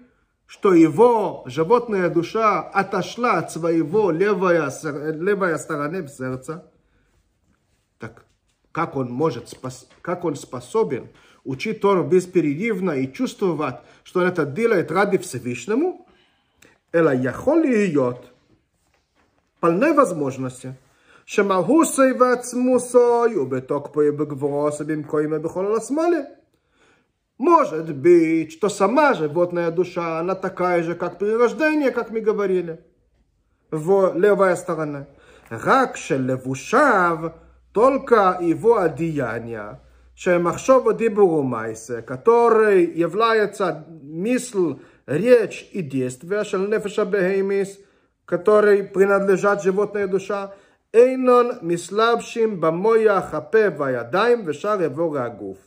что 0.46 0.74
его 0.74 1.44
животная 1.46 2.10
душа 2.10 2.62
отошла 2.62 3.39
от 3.39 3.52
своего 3.52 4.12
левая, 4.12 4.72
левая 5.13 5.58
стороны 5.58 6.08
сердца. 6.08 6.72
Так, 8.00 8.26
как 8.72 8.96
он 8.96 9.12
может, 9.12 9.50
спас, 9.50 9.88
как 10.02 10.26
он 10.26 10.36
способен 10.36 11.10
учить 11.44 11.82
Тору 11.82 12.04
бесперерывно 12.04 12.92
и 12.92 13.12
чувствовать, 13.12 13.78
что 14.04 14.22
он 14.22 14.28
это 14.28 14.46
делает 14.46 14.92
ради 14.92 15.18
Всевышнему, 15.18 16.08
אלא 16.94 17.11
יכול 17.22 17.61
להיות 17.61 18.31
פלני 19.61 19.92
возможности, 19.92 20.68
שמהוסי 21.27 22.12
ועצמוסוי 22.20 23.37
ובתוקפוי 23.37 24.11
בגבורוסי 24.11 24.85
במקוימה 24.85 25.38
בכל 25.38 25.77
השמאלי. 25.77 26.16
Может 27.38 27.94
быть, 27.94 28.51
что 28.51 28.68
сама 28.68 29.14
животная 29.14 29.70
душа, 29.70 30.18
она 30.18 30.35
такая 30.35 30.83
же, 30.83 30.96
как 30.96 31.18
при 31.18 31.31
рождении, 31.37 31.90
как 31.90 32.11
мы 32.11 32.20
говорили, 32.20 32.81
в 33.70 34.12
левая 34.16 34.57
сторона. 34.57 35.05
רק 35.51 35.96
שלבושיו, 35.96 37.18
только 37.72 38.38
его 38.40 38.79
одеяния, 38.79 39.79
שמחשוב 40.14 40.87
ודיבור 40.87 41.33
ומעשה, 41.33 42.01
который 42.03 42.85
является 42.94 43.85
мысль, 44.03 44.74
речь 45.07 45.68
и 45.72 45.83
действие, 45.83 46.44
של 46.44 46.59
נפש 46.59 46.98
הבהמיס, 46.98 47.79
который 48.27 48.85
принадлежат 48.85 49.62
животная 49.62 50.07
душа, 50.07 50.46
אינון 50.94 51.51
מסלבשים 51.62 52.61
במויח, 52.61 53.35
הפה 53.35 53.59
והידיים 53.79 54.42
ושאר 54.46 54.83
איבור 54.83 55.18
הגוף. 55.18 55.59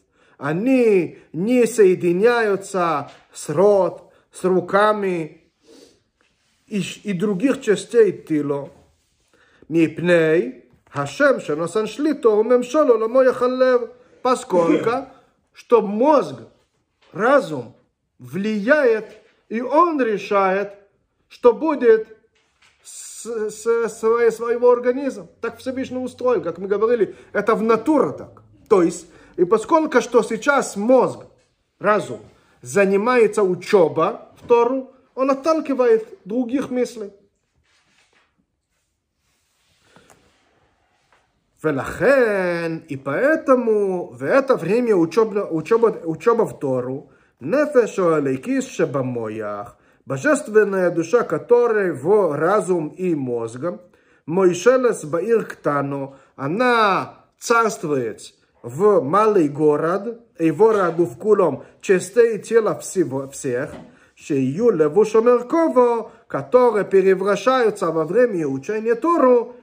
они 0.41 1.19
не 1.33 1.67
соединяются 1.67 3.11
с 3.31 3.47
рот, 3.49 4.11
с 4.31 4.43
руками 4.43 5.43
и, 6.67 6.81
и 7.03 7.13
других 7.13 7.61
частей 7.61 8.11
тела. 8.11 8.69
מפני 9.69 10.51
השם 10.93 11.39
שנושן 11.39 11.87
שליטו 11.87 12.29
וממשלו 12.29 12.97
למויח 12.97 13.41
הלב, 13.41 13.81
поскольку 14.21 14.89
что 15.53 15.81
мозг, 15.81 16.35
разум 17.13 17.73
влияет, 18.19 19.05
И 19.48 19.60
он 19.60 20.00
решает, 20.00 20.74
что 21.28 21.52
будет 21.52 22.16
со 22.82 23.50
с, 23.50 23.88
с 23.88 24.36
своего 24.36 24.70
организма. 24.70 25.28
Так 25.40 25.58
Всевышний 25.58 25.98
устроил, 25.98 26.42
как 26.42 26.58
мы 26.58 26.68
говорили, 26.68 27.14
это 27.32 27.54
в 27.54 27.62
натура 27.62 28.12
так. 28.12 28.42
То 28.68 28.82
есть, 28.82 29.06
и 29.36 29.44
поскольку 29.44 30.00
что 30.00 30.22
сейчас 30.22 30.76
мозг, 30.76 31.26
разум, 31.78 32.20
занимается 32.62 33.42
учеба 33.42 34.32
в 34.40 34.46
Тору, 34.46 34.92
он 35.14 35.30
отталкивает 35.30 36.18
других 36.24 36.70
мыслей. 36.70 37.12
И 41.62 42.96
поэтому 42.96 44.12
в 44.12 44.22
это 44.22 44.54
время 44.56 44.94
учеба, 44.94 45.48
учеба, 45.50 45.86
учеба 46.04 46.42
в 46.42 46.58
Тору– 46.58 47.10
Нефеш 47.40 47.98
алейкис 47.98 48.68
шабамоях. 48.68 49.76
Божественная 50.06 50.90
душа 50.90 51.22
которой 51.22 51.92
в 51.92 52.34
разум 52.34 52.88
и 52.88 53.14
мозгом. 53.14 53.80
Моишелес 54.24 55.04
баир 55.04 55.44
ктану. 55.44 56.16
Она 56.36 57.26
царствует 57.38 58.20
в 58.62 59.00
малый 59.00 59.48
город, 59.48 60.20
его 60.38 60.72
раду 60.72 61.04
в 61.04 61.18
кулом, 61.18 61.64
частей 61.80 62.38
тела 62.38 62.78
всего, 62.78 63.28
всех, 63.28 63.70
шею 64.14 64.70
леву 64.70 65.04
шомерково, 65.04 66.10
которые 66.26 66.84
превращаются 66.84 67.92
во 67.92 68.04
время 68.04 68.46
учения 68.46 68.94
Тору 68.94 69.54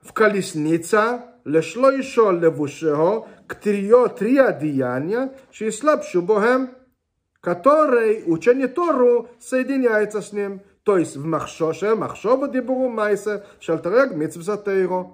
в 0.00 0.12
колесница 0.12 1.35
лешлойшо 1.46 2.32
левушего, 2.32 3.28
ктрио 3.46 4.08
три 4.08 4.36
одеяния, 4.36 5.32
шислабшу 5.52 6.20
богем, 6.20 6.70
который 7.40 8.24
учение 8.26 8.66
Тору 8.66 9.28
соединяется 9.38 10.20
с 10.20 10.32
ним, 10.32 10.60
то 10.82 10.98
есть 10.98 11.16
в 11.16 11.24
махшоше, 11.24 11.94
махшоба 11.94 12.48
дебуру 12.48 12.88
майсе, 12.88 13.44
шалтарег 13.60 14.14
митцвзатейро, 14.14 15.12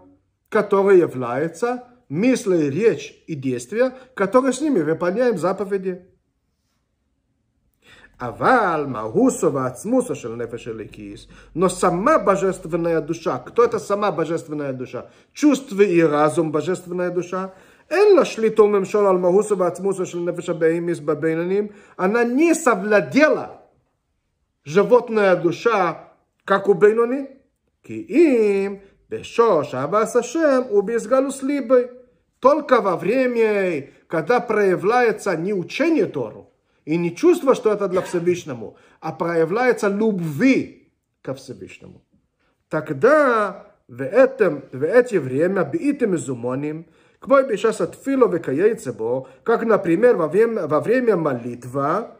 который 0.49 0.99
является 0.99 1.85
мысли, 2.09 2.71
речь 2.71 3.23
и 3.27 3.35
действия, 3.35 3.95
которые 4.15 4.55
с 4.55 4.61
ними 4.63 4.81
выполняем 4.81 5.37
заповеди. 5.37 6.07
Авал, 8.19 8.87
Магусова, 8.87 9.67
Ацмуса, 9.67 10.15
Шельнефеш 10.15 10.69
Эликис. 10.69 11.29
Но 11.55 11.69
сама 11.69 12.19
божественная 12.19 13.01
душа, 13.01 13.39
кто 13.39 13.65
это 13.65 13.79
сама 13.79 14.13
божественная 14.13 14.73
душа? 14.73 15.09
Чувство 15.33 15.83
и 15.83 16.01
разум 16.01 16.53
божественная 16.53 17.11
душа. 17.11 17.53
Элла 17.89 18.25
шлиту 18.25 18.69
мемшол 18.69 19.07
ал 19.07 19.19
Магусова, 19.19 19.67
Ацмуса, 19.67 20.07
Шельнефеш 20.07 20.51
Абеимис, 20.51 21.01
Бабейнаним. 21.01 21.73
Она 21.97 22.25
не 22.25 22.55
совладела 22.55 23.63
животная 24.65 25.37
душа, 25.37 26.13
как 26.45 26.69
у 26.69 26.75
Бейнони. 26.75 27.29
Ки 27.83 27.93
им, 27.93 28.81
бешош, 29.09 29.75
абас 29.75 30.15
Ашем, 30.15 30.67
убизгалус 30.71 31.43
либой. 31.43 31.91
Только 32.39 32.81
во 32.81 32.97
время, 32.97 33.91
когда 34.07 34.41
проявляется 34.41 35.37
не 35.37 35.53
учение 35.53 36.07
Тору, 36.07 36.52
и 36.85 36.97
не 36.97 37.15
чувство, 37.15 37.55
что 37.55 37.73
это 37.73 37.89
для 37.89 38.01
Всевышнему, 38.03 38.77
а 39.01 39.13
проявляется 39.13 39.89
любви 39.89 40.93
к 41.23 41.35
Всевышнему. 41.35 42.03
Тогда 42.69 43.67
в, 43.87 44.03
этом, 44.03 44.65
в 44.73 44.83
эти 44.83 45.17
время 45.17 45.65
битым 45.65 46.17
изумоним, 46.17 46.87
кбой 47.21 47.47
бешас 47.47 47.81
от 47.81 47.95
фило 47.95 48.27
цебо, 48.75 49.29
как, 49.45 49.65
например, 49.65 50.17
во 50.17 50.27
время, 50.27 50.67
во 50.67 50.81
время 50.81 51.17
молитва, 51.17 52.17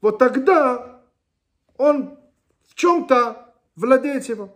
вот 0.00 0.18
тогда 0.18 1.00
он 1.76 2.18
в 2.68 2.74
чем-то 2.74 3.54
владеет 3.74 4.28
его. 4.28 4.54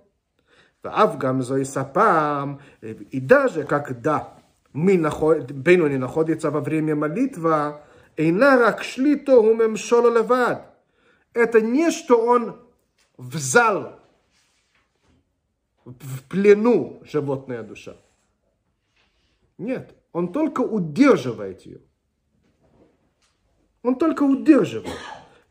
Авгамзо 0.84 1.56
и 1.56 1.64
сапам, 1.64 2.60
и 2.80 3.20
даже 3.20 3.64
когда 3.64 4.34
мы 4.72 4.98
находим, 4.98 6.00
находится 6.00 6.50
во 6.50 6.60
время 6.60 6.96
молитва, 6.96 7.82
אינה 8.17 8.55
רק 8.61 8.83
שליטו 8.83 9.31
וממשלו 9.31 10.09
לבד. 10.09 10.55
Это 11.33 11.61
не 11.61 11.91
что 11.91 12.15
он 12.25 12.59
взял 13.17 13.99
в 15.85 16.23
плену 16.27 16.99
животная 17.03 17.63
душа. 17.63 17.95
Нет, 19.57 19.95
он 20.11 20.31
только 20.33 20.61
удерживает 20.61 21.61
ее. 21.61 21.79
Он 23.83 23.95
только 23.95 24.23
удерживает. 24.23 24.99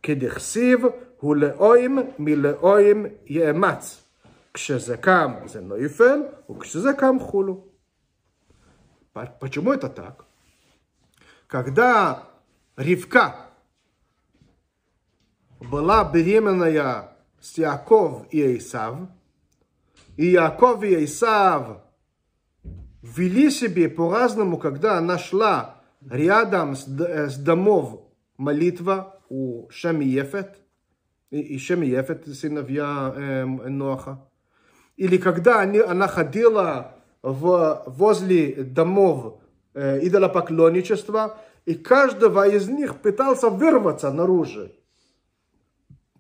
כדכסיב 0.03 0.85
הוא 1.21 1.37
לאוים 1.37 1.99
מלאוים 2.19 3.07
יאמץ. 3.27 4.03
כשזה 4.55 4.97
קם 4.97 5.33
זה 5.47 5.61
נויפל, 5.61 6.23
וכשזה 6.51 6.93
קם 6.93 7.19
хулу. 7.21 7.67
Почему 9.41 9.73
это 9.73 9.89
так? 9.89 10.25
Когда 11.47 12.23
Ривка 12.78 13.36
была 15.60 16.10
беременная 16.10 17.18
с 17.40 17.58
Яков 17.58 18.28
и 18.32 18.58
Исав, 18.58 19.10
и 20.18 20.28
Яков 20.28 20.84
и 20.84 21.04
Исав 21.04 21.84
вели 23.02 23.50
себе 23.50 23.90
по-разному, 23.90 24.58
когда 24.58 24.98
она 24.98 25.18
шла 25.18 25.82
рядом 26.10 26.76
с, 26.76 26.86
с 26.88 27.38
домов 27.38 28.08
молитва 28.38 29.20
у 29.30 29.70
Шеми 29.70 30.06
Ефет, 30.06 30.58
и, 31.30 31.40
и 31.40 31.58
Шеми 31.58 31.88
Ефет, 31.88 32.28
сыновья 32.28 33.14
э, 33.16 33.46
Ноаха. 33.46 34.28
Или 34.98 35.18
когда 35.18 35.60
они, 35.60 35.80
она 35.80 36.08
ходила 36.08 36.96
в, 37.22 37.84
возле 37.88 38.64
домов 38.64 39.42
э, 39.74 40.00
идолопоклонничества, 40.06 41.40
и 41.66 41.76
каждого 41.76 42.48
из 42.48 42.68
них 42.68 42.98
пытался 42.98 43.50
вырваться 43.50 44.12
наружу. 44.12 44.70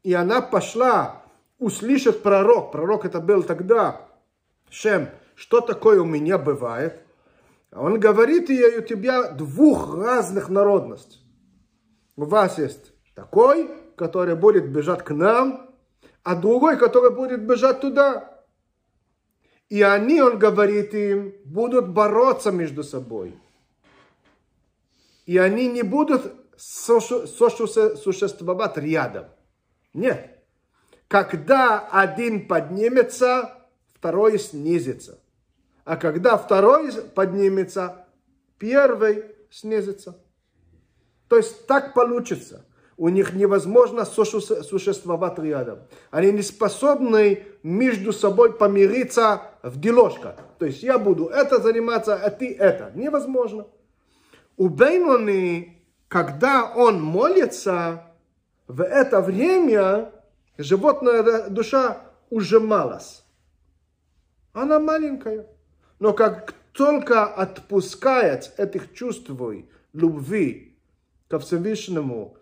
И 0.04 0.14
она 0.14 0.42
пошла 0.42 1.24
услышать 1.60 2.22
пророк. 2.22 2.72
Пророк 2.72 3.06
это 3.06 3.20
был 3.20 3.44
тогда. 3.44 4.02
Шем, 4.70 5.10
что 5.36 5.62
такое 5.62 6.02
у 6.02 6.06
меня 6.06 6.38
бывает? 6.38 7.02
Он 7.72 8.00
говорит 8.00 8.50
ей, 8.50 8.80
у 8.80 8.82
тебя 8.82 9.32
двух 9.32 9.96
разных 9.96 10.50
народностей. 10.50 11.22
У 12.16 12.26
вас 12.26 12.58
есть 12.58 12.94
такой, 13.16 13.70
который 13.96 14.36
будет 14.36 14.70
бежать 14.70 15.04
к 15.04 15.12
нам, 15.12 15.70
а 16.24 16.36
другой, 16.36 16.78
который 16.78 17.12
будет 17.12 17.42
бежать 17.46 17.82
туда. 17.82 18.44
И 19.70 19.82
они, 19.82 20.22
он 20.22 20.38
говорит 20.38 20.94
им, 20.94 21.34
будут 21.46 21.90
бороться 21.90 22.52
между 22.52 22.84
собой. 22.84 23.40
И 25.32 25.38
они 25.38 25.70
не 25.70 25.82
будут 25.82 26.34
существовать 26.58 28.76
рядом. 28.76 29.28
Нет. 29.94 30.44
Когда 31.08 31.88
один 31.90 32.50
поднимется, 32.50 33.54
второй 33.96 34.38
снизится. 34.40 35.22
а 35.86 35.96
когда 35.96 36.38
второй 36.38 36.92
поднимется, 37.16 38.08
первый 38.60 39.24
снизится. 39.50 40.18
То 41.30 41.38
есть 41.38 41.66
так 41.66 41.94
получится. 41.94 42.66
У 42.98 43.08
них 43.08 43.34
невозможно 43.34 44.04
существовать 44.04 45.40
рядом. 45.40 45.80
Они 46.10 46.34
не 46.34 46.42
способны 46.42 47.46
между 47.64 48.12
собой 48.12 48.52
помириться 48.52 49.44
в 49.64 49.80
дележках. 49.80 50.36
То 50.60 50.66
есть 50.66 50.84
я 50.84 51.00
буду 51.00 51.28
это 51.28 51.62
заниматься, 51.62 52.16
а 52.16 52.30
ты 52.32 52.54
это. 52.54 52.92
Невозможно. 52.96 53.68
У 54.58 54.70
Бейнони, 54.70 55.86
когда 56.08 56.72
он 56.76 57.02
молится, 57.02 58.14
в 58.68 58.82
это 58.82 59.22
время 59.22 60.12
животная 60.58 61.50
душа 61.50 62.02
ужималась. 62.30 63.24
Она 64.54 64.80
маленькая. 64.80 65.48
Но 66.00 66.14
как 66.14 66.54
только 66.74 67.26
отпускает 67.26 68.54
этих 68.58 68.94
чувств 68.94 69.30
любви 69.94 70.78
ко 71.28 71.40
Всевышнему, 71.40 72.38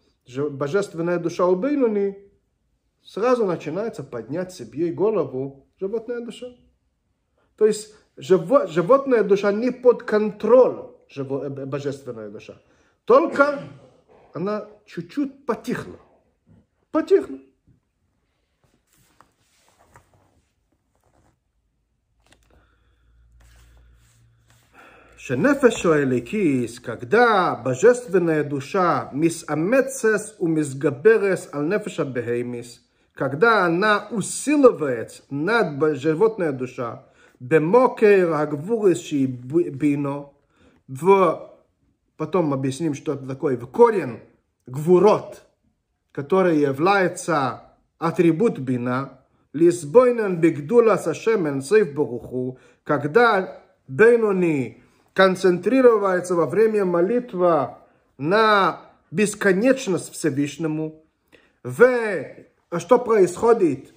божественная 0.52 1.19
душа 1.19 1.45
у 1.45 1.56
Бейнуни, 1.56 2.30
сразу 3.04 3.45
начинается 3.45 4.04
поднять 4.04 4.54
себе 4.54 4.91
голову 4.91 5.67
животная 5.80 6.22
душа. 6.22 6.48
То 7.58 7.65
есть 7.65 7.93
животная 8.17 9.24
душа 9.24 9.52
не 9.52 9.72
под 9.72 10.04
живо, 11.10 11.45
э, 11.45 11.65
божественная 11.65 12.30
душа. 12.30 12.56
Только 13.06 13.60
она 14.34 14.67
чуть-чуть 14.86 15.45
потихла. 15.45 16.00
Потихла. 16.91 17.39
Шенефешо 25.17 26.02
эликис, 26.02 26.80
когда 26.80 27.56
божественная 27.56 28.43
душа 28.43 29.12
мис 29.13 29.43
амецес 29.48 30.36
у 30.39 30.48
мис 30.48 30.74
габерес 30.74 31.50
ал 31.54 31.62
нефеша 31.62 32.06
бехеймис, 32.06 32.82
когда 33.13 33.65
она 33.65 34.08
усиливает 34.10 35.22
над 35.30 35.98
животная 35.98 36.52
душа, 36.52 37.06
бемокер 37.39 38.34
агвуриши 38.34 39.26
бино, 39.26 40.32
в, 40.89 41.52
потом 42.17 42.52
объясним, 42.54 42.95
что 42.95 43.13
это 43.13 43.25
такое, 43.28 43.56
в 43.58 43.67
корень 43.67 44.19
гвурот, 44.65 45.43
который 46.12 46.60
является 46.60 47.75
атрибут 47.99 48.58
бина, 48.58 49.21
лисбойнен 49.54 50.41
бигдула 50.41 50.97
сашемен 50.97 51.62
сейф 51.62 51.93
баруху, 51.93 52.58
когда 52.84 53.62
Бейнони 53.88 54.84
концентрируется 55.13 56.36
во 56.36 56.47
время 56.47 56.86
молитвы 56.86 57.69
на 58.17 58.82
бесконечность 59.12 60.12
Всевышнему. 60.13 61.04
В 61.63 61.86
что 62.78 62.99
происходит? 62.99 63.93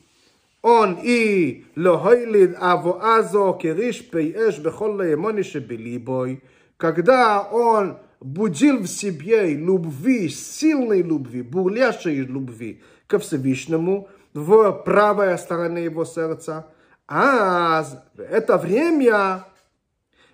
Он 0.63 0.99
и 1.03 1.67
лохойлид 1.77 2.57
авоазо 2.61 3.59
кириш 3.61 4.09
пейэш 4.11 4.59
бехол 4.59 5.03
емони 5.03 5.43
шебилибой. 5.43 6.43
Когда 6.83 7.43
он 7.43 7.99
будил 8.19 8.81
в 8.81 8.89
себе 8.89 9.55
любви, 9.55 10.29
сильной 10.29 11.01
любви, 11.01 11.41
бурлящей 11.41 12.17
любви 12.17 12.83
ко 13.07 13.21
Всевышнему 13.21 14.09
в 14.35 14.73
правой 14.85 15.39
стороне 15.39 15.85
его 15.85 16.05
сердца, 16.05 16.67
а 17.07 17.85
в 17.85 18.21
это 18.21 18.59
время 18.59 19.45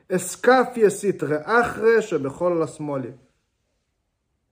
эскафия 0.08 0.88
ситра 0.88 1.44
ахре 1.46 2.00
шебехол 2.00 2.54
ласмоли. 2.54 3.18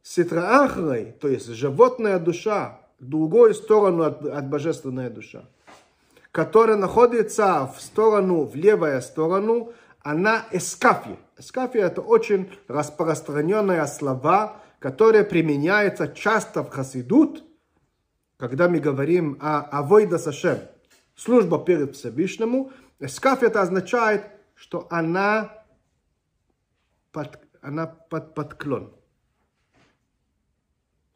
Ситра 0.03 0.65
ахрей, 0.65 1.13
то 1.13 1.29
есть 1.29 1.47
животная 1.47 2.19
душа, 2.19 2.79
другую 3.01 3.55
сторону 3.55 4.03
от, 4.03 4.23
от 4.23 4.51
божественной 4.51 5.09
душа, 5.09 5.47
которая 6.31 6.77
находится 6.77 7.73
в 7.75 7.81
сторону, 7.81 8.45
в 8.45 8.55
левую 8.55 9.01
сторону, 9.01 9.73
она 10.03 10.45
эскафия. 10.53 11.17
Эскафия 11.39 11.87
это 11.87 12.01
очень 12.01 12.51
распространенное 12.69 13.85
слова, 13.87 14.63
которое 14.79 15.25
применяется 15.25 16.09
часто 16.09 16.63
в 16.63 16.71
хасидут, 16.71 17.45
когда 18.37 18.69
мы 18.69 18.79
говорим 18.79 19.39
о 19.41 19.61
авойда 19.61 20.19
сашем, 20.19 20.59
служба 21.15 21.63
перед 21.65 21.97
Всевышнему. 21.97 22.73
Эскафия 23.01 23.49
это 23.49 23.63
означает 23.63 24.37
что 24.57 24.89
она, 24.91 25.65
под, 27.13 27.39
она 27.61 27.87
под 27.87 28.35
подклон. 28.35 28.93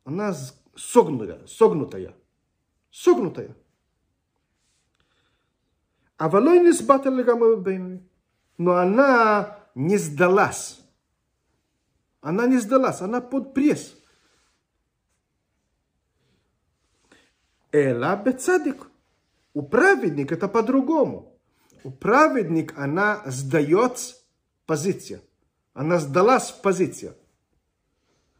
Она 0.04 0.35
согнутая, 0.76 1.46
согнутая, 1.46 2.14
согнутая. 2.90 3.56
А 6.18 6.28
волой 6.28 6.61
не 6.61 6.72
Но 8.59 8.76
она 8.76 9.60
не 9.81 9.97
сдалась. 9.97 10.81
Она 12.21 12.47
не 12.47 12.59
сдалась, 12.59 13.01
она 13.01 13.21
под 13.21 13.55
пресс. 13.55 13.97
Эла 17.73 18.16
бецадик. 18.16 18.88
У 19.55 19.62
праведника 19.62 20.35
это 20.35 20.49
по-другому. 20.49 21.35
У 21.83 21.90
праведник 21.90 22.75
она 22.77 23.23
сдается 23.27 24.16
позиция. 24.66 25.23
Она 25.73 25.99
сдалась 25.99 26.51
в 26.51 26.61
позицию. 26.61 27.14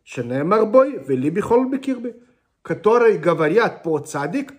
Шенемар 0.05 0.66
бой, 0.66 1.03
вели 1.05 1.31
бихол 1.31 1.70
бекирби. 1.70 2.22
Которые 2.62 3.18
говорят 3.18 3.83
по 3.83 3.98
цадик, 3.98 4.53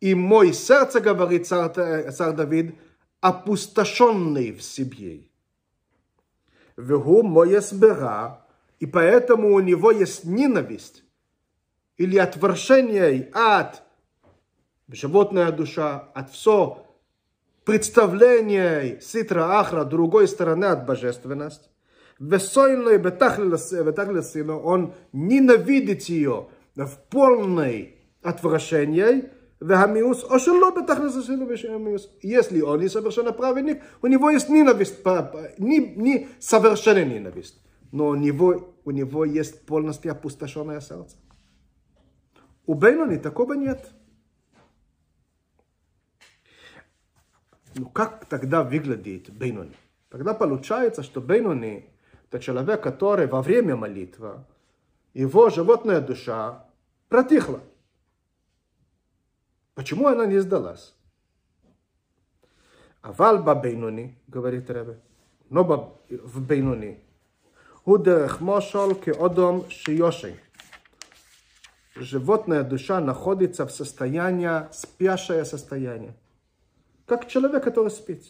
и 0.00 0.14
мой 0.14 0.54
сердце, 0.54 1.00
говорит 1.00 1.46
царь, 1.46 2.10
царь 2.10 2.34
Давид, 2.34 2.74
опустошенный 3.20 4.52
в 4.52 4.62
себе. 4.62 5.28
Вегу 6.76 7.22
мой 7.22 7.60
сбера, 7.60 8.44
и 8.80 8.86
поэтому 8.86 9.54
у 9.54 9.60
него 9.60 9.90
есть 9.90 10.24
ненависть 10.24 11.04
или 11.96 12.18
отвращение 12.18 13.30
от 13.32 13.82
животная 14.88 15.52
душа, 15.52 16.10
от 16.14 16.30
все 16.30 16.84
представление 17.64 19.00
ситра 19.00 19.58
ахра 19.58 19.84
другой 19.84 20.28
стороны 20.28 20.66
от 20.66 20.86
божественности. 20.86 21.68
Весойной 22.18 22.98
бетахлесину 22.98 24.60
он 24.60 24.94
ненавидит 25.12 26.02
ее 26.02 26.48
в 26.76 26.90
полной 27.10 27.96
отвращении. 28.22 29.30
Вехамиус, 29.64 30.26
ошело 30.30 30.72
бетахлесину 30.72 31.46
вешамиус. 31.46 32.10
Если 32.20 32.60
он 32.60 32.80
не 32.80 32.88
совершенно 32.88 33.32
праведник, 33.32 33.82
у 34.02 34.08
него 34.08 34.28
есть 34.28 34.50
ненависть, 34.50 34.98
не, 35.56 35.78
не 35.78 36.28
совершенная 36.38 37.06
ненависть, 37.06 37.64
но 37.90 38.08
у 38.08 38.14
него, 38.14 38.74
у 38.84 38.90
него 38.90 39.24
есть 39.24 39.64
полностью 39.64 40.12
опустошенное 40.12 40.80
сердце. 40.80 41.16
У 42.66 42.74
Бейнони 42.74 43.16
такого 43.16 43.54
нет. 43.54 43.90
Ну 47.74 47.86
как 47.86 48.26
тогда 48.26 48.64
выглядит 48.64 49.30
Бейнони? 49.30 49.74
Тогда 50.10 50.34
получается, 50.34 51.02
что 51.02 51.22
Бейнони– 51.22 51.88
это 52.30 52.38
человек, 52.38 52.82
который 52.82 53.26
во 53.26 53.40
время 53.40 53.76
молитвы, 53.76 54.44
его 55.14 55.48
животная 55.48 56.02
душа 56.02 56.66
протихла. 57.08 57.60
Почему 59.74 60.06
она 60.06 60.26
не 60.26 60.38
сдалась? 60.38 60.94
Авалба 63.02 63.54
бабейнуни 63.54 64.16
говорит 64.28 64.70
Ребе, 64.70 64.98
но 65.50 65.64
в 66.08 66.40
Бейнуни. 66.40 67.00
Худерах 67.84 68.40
Мошал 68.40 68.94
ке 68.94 69.12
Одом 69.12 69.68
Шиоши. 69.68 70.40
Животная 71.96 72.62
душа 72.62 73.00
находится 73.00 73.66
в 73.66 73.72
состоянии, 73.72 74.72
спящее 74.72 75.44
состояние. 75.44 76.14
Как 77.04 77.28
человек, 77.28 77.62
который 77.62 77.90
спит. 77.90 78.24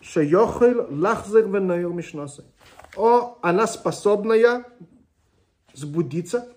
Шиохил 0.00 0.88
лахзер 0.90 1.48
венойр 1.48 1.92
мишносе, 1.92 2.42
О, 2.96 3.38
она 3.40 3.66
способная 3.66 4.64
сбудиться 5.74 6.48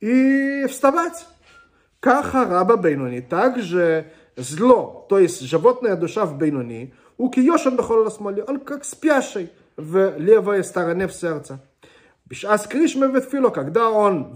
и 0.00 0.66
вставать. 0.68 1.26
Каха 2.02 2.44
раба 2.44 2.76
бейнуни. 2.76 3.20
Также 3.20 4.12
зло, 4.36 5.06
то 5.08 5.20
есть 5.20 5.40
животная 5.42 5.94
душа 5.94 6.26
в 6.26 6.36
бейнуни, 6.36 6.92
у 7.16 7.30
киошен 7.30 7.76
бехол 7.76 8.02
ласмоли, 8.02 8.44
он 8.46 8.58
как 8.58 8.84
спящий 8.84 9.50
в 9.76 10.18
левой 10.18 10.64
стороне 10.64 11.06
в 11.06 11.14
сердце. 11.14 11.60
בשעס 12.26 12.66
קרישמה 12.66 13.06
ותפילו, 13.14 13.52
כגדאון 13.52 14.32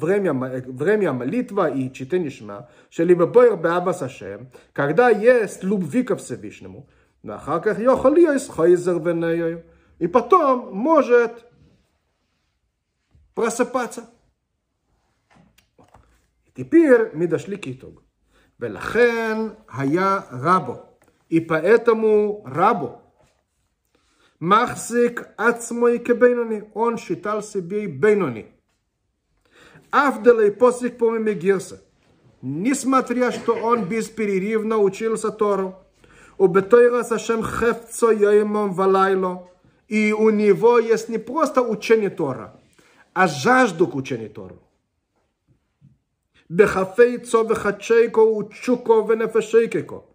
ורמיה 0.79 1.12
מליטווה 1.12 1.64
היא 1.64 1.91
צ'יטי 1.95 2.19
נשמע, 2.19 2.59
שליבבויר 2.91 3.57
באבס 3.57 4.03
השם, 4.03 4.37
כגדא 4.75 5.09
יס 5.21 5.62
לובביקב 5.62 6.19
סבישנמו, 6.19 6.83
ואחר 7.25 7.59
כך 7.61 7.77
יכול 7.79 8.19
יס 8.19 8.51
חייזר 8.51 8.99
ונאיו. 9.05 9.59
И 10.01 10.07
потом 10.09 10.69
может 10.73 11.33
просыпаться. 13.35 14.16
Теперь 16.57 17.11
мы 17.13 17.27
дошли 17.27 17.57
к 17.57 17.67
итогу. 17.69 18.03
Велахен 18.59 19.57
хая 19.67 20.25
рабо. 20.31 20.99
И 21.29 21.41
поэтому 21.41 22.43
рабо. 22.47 23.03
Махзик 24.41 25.29
ацмой 25.37 25.99
кебейнони. 25.99 26.71
Он 26.75 26.97
считал 26.97 27.43
себе 27.43 27.87
бейнони. 27.87 28.47
Авделей 29.91 30.51
посик 30.51 30.97
помимо 30.99 31.33
гирса. 31.33 31.83
Несмотря, 32.41 33.33
что 33.33 33.55
он 33.55 33.85
бесперерывно 33.85 34.79
учился 34.79 35.31
Тору. 35.31 35.77
Убетойра 36.39 37.03
сашем 37.03 37.43
хефцо 37.43 38.13
йоймом 38.13 38.73
валайло. 38.73 39.51
И 39.89 40.13
у 40.13 40.31
него 40.31 40.79
есть 40.79 41.09
не 41.09 41.19
просто 41.19 41.63
учение 41.63 42.11
Тора, 42.11 42.61
а 43.15 43.29
жажду 43.29 43.87
к 43.87 43.95
учению 43.95 44.31
Тору. 44.31 44.66
Бехафейцо 46.49 47.43
вехачейко 47.43 48.20
учуко 48.20 49.02
венефешейкеко. 49.02 50.06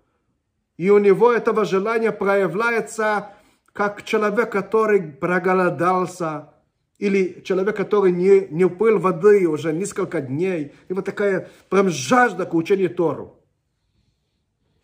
И 0.76 0.90
у 0.90 0.98
него 0.98 1.32
этого 1.32 1.64
желания 1.64 2.12
проявляется 2.12 3.32
как 3.72 4.02
человек, 4.04 4.52
который 4.52 5.02
проголодался, 5.02 6.50
или 6.98 7.42
человек, 7.44 7.76
который 7.76 8.12
не, 8.12 8.48
не 8.50 8.68
пил 8.68 8.98
воды 8.98 9.48
уже 9.48 9.72
несколько 9.72 10.20
дней. 10.20 10.72
И 10.88 10.92
вот 10.92 11.04
такая 11.04 11.50
прям 11.68 11.88
жажда 11.88 12.46
к 12.46 12.54
учению 12.54 12.94
Тору. 12.94 13.38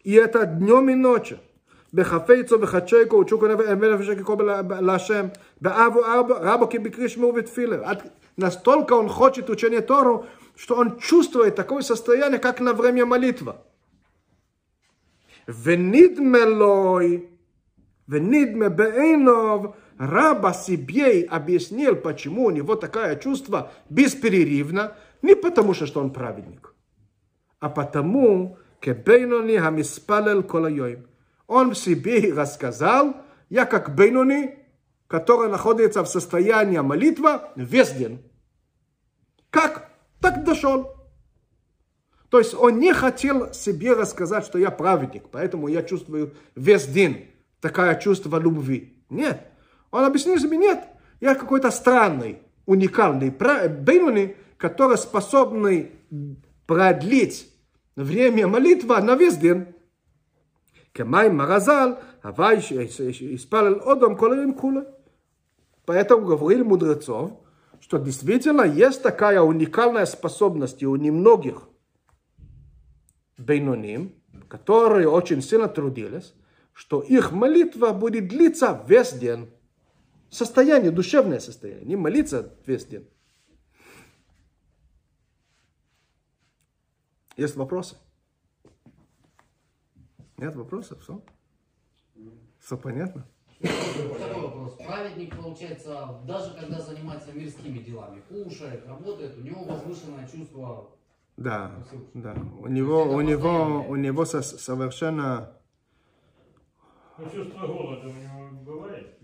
И 0.03 0.13
это 0.13 0.47
днем 0.47 0.89
и 0.91 0.95
ночью. 0.95 1.39
בחפצו 1.95 2.61
וחדשקו 2.61 3.17
וצ'וקו 3.17 3.47
נבי 3.49 3.73
אמן 3.73 4.01
ושקקו 4.01 4.37
להשם, 4.81 5.27
באבו 5.61 6.01
רבו 6.41 6.69
כבקרישמו 6.71 7.33
ותפילה. 7.37 7.93
Настолько 8.39 8.95
он 8.95 9.09
хочет 9.11 9.51
учения 9.51 9.83
Тору, 9.83 10.25
что 10.58 10.76
он 10.76 11.00
чувствует 11.00 11.56
такое 11.56 11.84
состояние, 11.84 12.40
как 12.40 12.60
на 12.60 12.74
время 12.74 13.06
молитвы. 13.06 13.56
Венидмелой, 15.46 17.30
венидме 18.08 18.70
бейнов, 18.70 19.76
раба 20.00 20.54
себе 20.54 21.24
объяснил, 21.26 21.96
почему 21.96 22.46
у 22.46 22.50
него 22.50 22.76
такое 22.76 23.16
чувство 23.18 23.72
бесперерывно, 23.90 24.98
не 25.22 25.36
потому 25.36 25.76
что, 25.76 25.86
что 25.86 26.02
он 26.02 26.12
праведник, 26.12 26.74
а 27.60 27.70
потому, 27.70 28.58
кебейнони 28.80 29.58
хамиспалел 29.58 30.44
колайоим. 30.44 31.08
Он 31.46 31.72
в 31.72 31.78
себе 31.78 32.34
рассказал, 32.34 33.16
я 33.50 33.66
как 33.66 33.96
бейнони, 33.96 34.58
который 35.08 35.50
находится 35.50 36.04
в 36.04 36.10
состоянии 36.10 36.80
молитвы 36.80 37.42
весь 37.56 37.92
день. 37.92 38.24
Как? 39.50 39.87
Так 40.21 40.45
дошел. 40.45 40.95
То 42.29 42.39
есть 42.39 42.55
он 42.55 42.79
не 42.79 42.95
хотел 42.95 43.53
себе 43.53 43.93
рассказать, 43.93 44.45
что 44.47 44.59
я 44.59 44.71
праведник, 44.71 45.25
поэтому 45.31 45.69
я 45.69 45.83
чувствую 45.83 46.35
весь 46.55 46.87
день 46.87 47.29
такое 47.61 47.95
чувство 47.97 48.39
любви. 48.39 49.05
Нет. 49.11 49.47
Он 49.91 50.05
объяснил 50.05 50.39
себе, 50.39 50.57
нет, 50.57 50.83
я 51.21 51.35
какой-то 51.35 51.71
странный, 51.71 52.39
уникальный 52.65 53.31
бейнуни, 53.31 54.37
который 54.57 54.97
способный 54.97 55.93
продлить 56.67 57.53
время 57.97 58.49
молитвы 58.49 59.01
на 59.01 59.15
весь 59.15 59.37
день. 59.37 59.67
כמים 60.95 61.37
מרזל, 61.37 61.97
הווי 62.23 62.59
испалил 63.35 63.81
одом 63.89 64.17
колорим 64.17 64.55
кула. 64.55 64.87
Поэтому 65.87 66.27
говорили 66.27 66.63
мудрецов, 66.63 67.33
что 67.82 67.98
действительно 67.98 68.64
есть 68.64 69.02
такая 69.02 69.42
уникальная 69.42 70.06
способность 70.06 70.84
у 70.84 70.96
немногих 70.96 71.68
бейноним, 73.38 74.14
которые 74.48 75.08
очень 75.08 75.42
сильно 75.42 75.68
трудились, 75.68 76.34
что 76.74 77.02
их 77.02 77.32
молитва 77.32 77.92
будет 77.94 78.28
длиться 78.28 78.84
весь 78.88 79.14
день. 79.14 79.50
Состояние, 80.30 80.92
душевное 80.92 81.40
состояние, 81.40 81.86
не 81.86 81.96
молиться 81.96 82.54
весь 82.66 82.86
день. 82.86 83.08
Есть 87.38 87.56
вопросы? 87.56 87.96
Нет 90.38 90.56
вопросов? 90.56 91.02
Все? 91.02 91.22
Все 92.60 92.78
понятно? 92.78 93.28
Такой 93.62 94.42
вопрос. 94.42 94.78
Праведник, 94.78 95.36
получается, 95.36 96.20
даже 96.28 96.54
когда 96.54 96.80
занимается 96.80 97.32
мирскими 97.34 97.80
делами, 97.80 98.22
кушает, 98.30 98.86
работает, 98.88 99.38
у 99.38 99.42
него 99.42 99.64
возвышенное 99.64 100.28
чувство. 100.28 100.90
Да, 101.38 101.72
да. 102.14 102.36
У 102.60 102.68
него, 102.68 103.04
у 103.04 103.22
него, 103.22 103.86
у 103.88 103.96
него 103.96 104.26
совершенно... 104.26 105.54
Ну, 107.18 107.26
чувство 107.26 107.68
голода 107.68 108.08
у 108.08 108.14
него 108.14 108.50
бывает? 108.64 109.20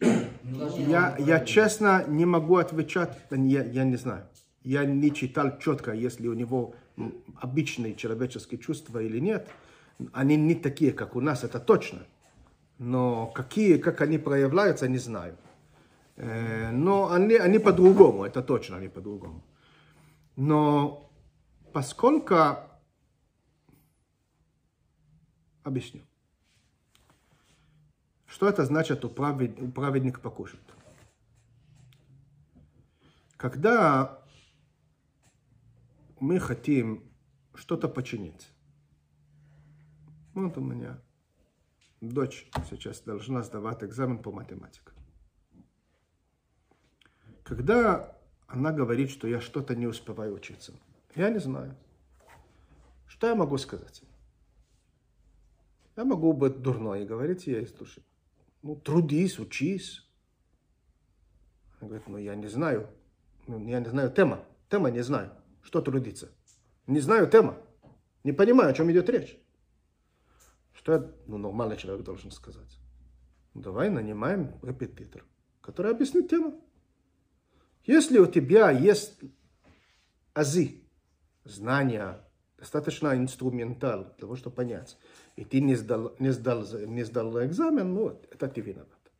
Я, 0.00 1.16
я 1.18 1.44
честно 1.44 2.04
не 2.06 2.24
могу 2.24 2.56
отвечать, 2.56 3.18
я, 3.30 3.64
я 3.64 3.84
не 3.84 3.96
знаю. 3.96 4.26
Я 4.62 4.84
не 4.84 5.12
читал 5.12 5.58
четко, 5.58 5.92
если 5.92 6.26
у 6.28 6.34
него 6.34 6.74
обычные 7.40 7.94
человеческие 7.94 8.58
чувства 8.58 9.00
или 9.00 9.20
нет. 9.20 9.48
Они 10.12 10.36
не 10.36 10.54
такие, 10.54 10.92
как 10.92 11.16
у 11.16 11.20
нас, 11.20 11.44
это 11.44 11.60
точно. 11.60 12.00
Но 12.78 13.26
какие, 13.28 13.78
как 13.78 14.00
они 14.02 14.18
проявляются, 14.18 14.88
не 14.88 14.98
знаю. 14.98 15.36
Э, 16.16 16.70
но 16.70 17.10
они, 17.10 17.34
они 17.36 17.58
по-другому, 17.58 18.24
это 18.24 18.42
точно, 18.42 18.76
они 18.76 18.88
по-другому. 18.88 19.42
Но 20.36 21.10
поскольку... 21.72 22.36
Объясню. 25.62 26.02
Что 28.26 28.48
это 28.48 28.64
значит 28.64 29.04
у, 29.04 29.08
правед, 29.08 29.60
у 29.60 29.70
праведника 29.70 30.20
покушать? 30.20 30.60
Когда 33.36 34.22
мы 36.20 36.38
хотим 36.38 37.02
что-то 37.54 37.88
починить, 37.88 38.48
вот 40.34 40.56
у 40.58 40.60
меня 40.60 40.98
дочь 42.00 42.48
сейчас 42.70 43.00
должна 43.00 43.42
сдавать 43.42 43.82
экзамен 43.82 44.18
по 44.18 44.32
математике. 44.32 44.92
Когда 47.42 48.16
она 48.46 48.72
говорит, 48.72 49.10
что 49.10 49.28
я 49.28 49.40
что-то 49.40 49.74
не 49.74 49.86
успеваю 49.86 50.34
учиться, 50.34 50.72
я 51.14 51.30
не 51.30 51.38
знаю. 51.38 51.76
Что 53.06 53.28
я 53.28 53.34
могу 53.34 53.56
сказать? 53.58 54.02
Я 55.96 56.04
могу 56.04 56.32
быть 56.32 56.60
дурной 56.60 57.02
и 57.02 57.06
говорить 57.06 57.46
ей 57.46 57.62
из 57.62 57.72
души. 57.72 58.02
Ну, 58.62 58.76
трудись, 58.76 59.38
учись. 59.38 60.06
Она 61.80 61.88
говорит, 61.88 62.08
ну, 62.08 62.18
я 62.18 62.34
не 62.34 62.48
знаю. 62.48 62.90
Ну, 63.46 63.66
я 63.66 63.80
не 63.80 63.88
знаю 63.88 64.10
тема. 64.10 64.44
Тема 64.68 64.90
не 64.90 65.02
знаю. 65.02 65.30
Что 65.62 65.80
трудиться? 65.80 66.28
Не 66.86 67.00
знаю 67.00 67.30
тема. 67.30 67.56
Не 68.24 68.32
понимаю, 68.32 68.70
о 68.70 68.74
чем 68.74 68.90
идет 68.90 69.08
речь. 69.08 69.38
Что 70.86 71.12
ну, 71.26 71.36
нормальный 71.36 71.76
человек 71.76 72.04
должен 72.04 72.30
сказать? 72.30 72.78
Ну, 73.54 73.60
давай 73.60 73.90
нанимаем 73.90 74.54
репетитор, 74.62 75.24
который 75.60 75.90
объяснит 75.90 76.30
тему. 76.30 76.64
Если 77.86 78.20
у 78.20 78.26
тебя 78.26 78.70
есть 78.70 79.18
азы, 80.32 80.84
знания, 81.42 82.20
достаточно 82.56 83.16
инструментал 83.16 84.04
для 84.04 84.12
того, 84.12 84.36
чтобы 84.36 84.54
понять, 84.54 84.96
и 85.34 85.44
ты 85.44 85.60
не 85.60 85.74
сдал, 85.74 86.14
не 86.20 86.30
сдал, 86.30 86.64
не 86.86 87.02
сдал 87.02 87.44
экзамен, 87.44 87.92
ну, 87.92 88.20
это 88.30 88.46
ты 88.46 88.60
виноват. 88.60 89.10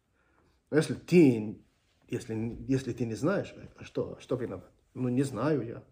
Но 0.70 0.76
если 0.76 0.94
ты, 0.94 1.58
если, 2.06 2.64
если 2.68 2.92
ты 2.92 3.06
не 3.06 3.16
знаешь, 3.16 3.52
а 3.76 3.82
что, 3.82 4.16
что 4.20 4.36
виноват? 4.36 4.70
Ну, 4.94 5.08
не 5.08 5.24
знаю 5.24 5.66
я. 5.66 5.82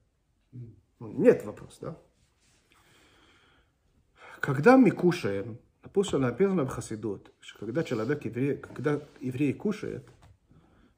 Ну, 1.00 1.08
нет 1.08 1.44
вопроса, 1.44 1.78
да? 1.80 1.98
Когда 4.38 4.76
мы 4.76 4.92
кушаем, 4.92 5.58
Написано, 5.84 6.30
написано 6.30 6.64
в 6.64 6.68
Хасидут, 6.68 7.30
что 7.40 7.58
когда 7.58 7.84
человек 7.84 8.24
еврей, 8.24 8.56
когда 8.56 9.00
еврей 9.20 9.52
кушает, 9.52 10.08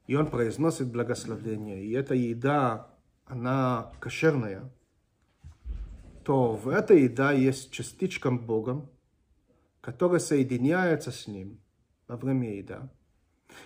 и 0.07 0.15
он 0.15 0.27
произносит 0.27 0.91
благословение, 0.91 1.83
и 1.83 1.91
эта 1.91 2.15
еда, 2.15 2.87
она 3.25 3.91
кошерная, 3.99 4.71
то 6.23 6.55
в 6.55 6.69
этой 6.69 7.03
еда 7.03 7.33
есть 7.33 7.71
частичка 7.71 8.31
Богом, 8.31 8.89
которая 9.81 10.19
соединяется 10.19 11.11
с 11.11 11.27
ним 11.27 11.59
во 12.07 12.15
время 12.15 12.55
еда 12.55 12.89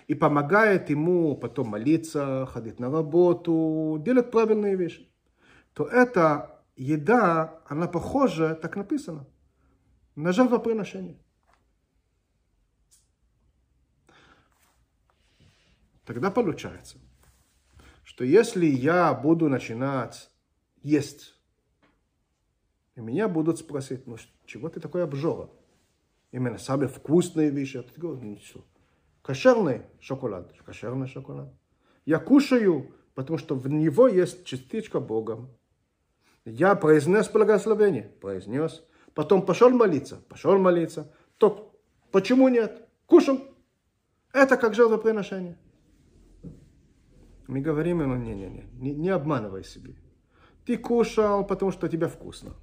и 0.08 0.14
помогает 0.14 0.90
ему 0.90 1.36
потом 1.36 1.68
молиться, 1.68 2.46
ходить 2.46 2.80
на 2.80 2.90
работу, 2.90 4.00
делать 4.04 4.30
правильные 4.30 4.74
вещи, 4.74 5.08
то 5.72 5.84
эта 5.84 6.62
еда, 6.76 7.60
она 7.66 7.86
похожа, 7.86 8.54
так 8.54 8.76
написано, 8.76 9.26
на 10.14 10.32
жертвоприношение. 10.32 11.18
Тогда 16.04 16.30
получается, 16.30 16.98
что 18.02 18.24
если 18.24 18.66
я 18.66 19.14
буду 19.14 19.48
начинать 19.48 20.30
есть, 20.82 21.34
и 22.96 23.00
меня 23.00 23.28
будут 23.28 23.58
спросить, 23.58 24.06
ну 24.06 24.16
чего 24.44 24.68
ты 24.68 24.80
такой 24.80 25.04
обжора? 25.04 25.48
Именно 26.32 26.58
самые 26.58 26.88
вкусные 26.88 27.50
вещи. 27.50 27.76
Я 27.76 27.84
говорю: 27.96 28.22
ничего. 28.22 28.64
Кошерный 29.22 29.82
шоколад. 30.00 30.52
Кошерный 30.64 31.06
шоколад. 31.06 31.54
Я 32.04 32.18
кушаю, 32.18 32.92
потому 33.14 33.38
что 33.38 33.54
в 33.54 33.68
него 33.68 34.08
есть 34.08 34.44
частичка 34.44 34.98
Бога. 34.98 35.48
Я 36.44 36.74
произнес 36.74 37.28
благословение. 37.28 38.04
Произнес. 38.20 38.82
Потом 39.14 39.42
пошел 39.44 39.70
молиться, 39.70 40.16
пошел 40.28 40.58
молиться. 40.58 41.12
То 41.38 41.74
почему 42.10 42.48
нет? 42.48 42.88
Кушал. 43.06 43.40
Это 44.32 44.56
как 44.56 44.74
жертвоприношение. 44.74 45.58
Мы 47.46 47.60
говорим 47.60 48.00
ему, 48.00 48.16
не-не-не, 48.16 48.94
не, 48.94 49.10
обманывай 49.10 49.64
себе. 49.64 49.94
Ты 50.64 50.78
кушал, 50.78 51.46
потому 51.46 51.72
что 51.72 51.88
тебе 51.88 52.06
вкусно. 52.06 52.54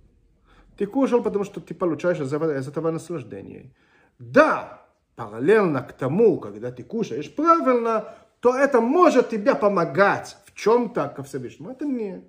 Ты 0.78 0.88
кушал, 0.88 1.22
потому 1.22 1.43
что 1.43 1.60
ты 1.60 1.76
получаешь 1.76 2.20
из 2.20 2.34
этого 2.34 2.91
наслаждение. 2.91 3.76
Да, 4.18 4.88
параллельно 5.16 5.84
к 5.84 5.93
тому, 5.93 6.39
когда 6.39 6.72
ты 6.72 6.84
кушаешь 6.84 7.36
правильно, 7.36 8.16
то 8.39 8.56
это 8.56 8.82
может 8.82 9.30
тебе 9.30 9.54
помогать 9.54 10.38
в 10.45 10.56
чем-то 10.56 11.10
ко 11.10 11.24
Всевышнему. 11.24 11.72
Это 11.72 11.86
не. 11.86 12.24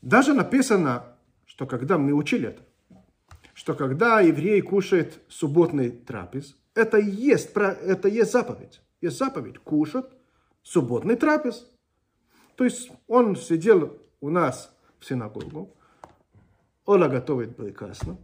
Даже 0.00 0.32
написано, 0.32 1.17
что 1.48 1.66
когда 1.66 1.98
мы 1.98 2.12
учили 2.12 2.50
это, 2.50 2.62
что 3.54 3.74
когда 3.74 4.20
еврей 4.20 4.60
кушает 4.60 5.18
субботный 5.28 5.90
трапез, 5.90 6.56
это 6.74 6.98
есть, 6.98 7.50
это 7.56 8.06
есть 8.06 8.30
заповедь. 8.30 8.80
Есть 9.00 9.18
заповедь 9.18 9.58
кушать 9.58 10.06
субботный 10.62 11.16
трапез. 11.16 11.66
То 12.54 12.64
есть 12.64 12.92
он 13.08 13.34
сидел 13.34 13.98
у 14.20 14.30
нас 14.30 14.72
в 15.00 15.06
синагогу, 15.06 15.74
Оля 16.84 17.08
готовит 17.08 17.56
прекрасно. 17.56 18.18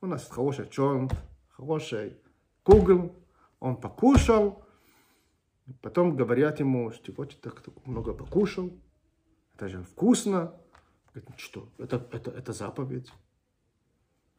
У 0.00 0.06
нас 0.06 0.28
хороший 0.28 0.68
чонт, 0.68 1.12
хороший 1.50 2.18
кугл. 2.62 3.14
Он 3.60 3.76
покушал. 3.76 4.62
Потом 5.80 6.16
говорят 6.16 6.60
ему, 6.60 6.90
что 6.92 7.12
вот 7.16 7.30
ты 7.30 7.36
так 7.36 7.62
много 7.86 8.12
покушал. 8.12 8.70
Это 9.54 9.68
же 9.68 9.82
вкусно. 9.82 10.52
Говорит, 11.14 11.30
«Ну 11.30 11.38
что, 11.38 11.68
это, 11.78 12.08
это, 12.10 12.32
это 12.32 12.52
заповедь. 12.52 13.12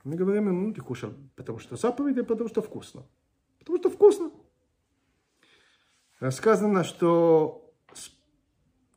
Мы 0.04 0.16
говорим 0.16 0.64
ну 0.64 0.74
ты 0.74 0.82
кушал, 0.82 1.14
потому 1.36 1.60
что 1.60 1.78
заповедь, 1.78 2.18
и 2.18 2.22
потому 2.24 2.50
что 2.50 2.62
вкусно. 2.62 3.06
Потому 3.60 3.78
что 3.80 3.90
вкусно. 3.90 4.32
Рассказано, 6.20 6.84
что 6.84 7.74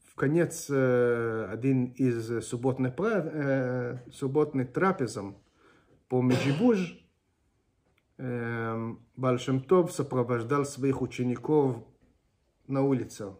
в 0.02 0.14
конец 0.16 0.66
э, 0.68 1.46
один 1.52 1.92
из 1.92 2.44
субботных, 2.44 2.94
э, 2.98 4.00
субботных 4.10 4.72
трапезом 4.72 5.38
по 6.08 6.20
Меджибуж 6.20 6.98
э, 8.16 8.94
Бальшемтов 9.14 9.92
сопровождал 9.92 10.64
своих 10.64 11.00
учеников 11.00 11.76
на 12.66 12.82
улице. 12.82 13.36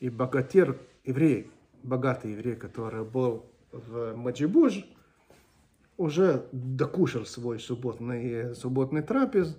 И 0.00 0.08
богатир, 0.08 0.80
еврей, 1.04 1.50
богатый 1.84 2.32
еврей, 2.32 2.56
который 2.56 3.04
был 3.04 3.46
в 3.70 4.16
Маджибуж, 4.16 4.84
уже 5.96 6.48
докушал 6.50 7.24
свой 7.26 7.60
субботный, 7.60 8.56
субботный 8.56 9.02
трапез. 9.02 9.56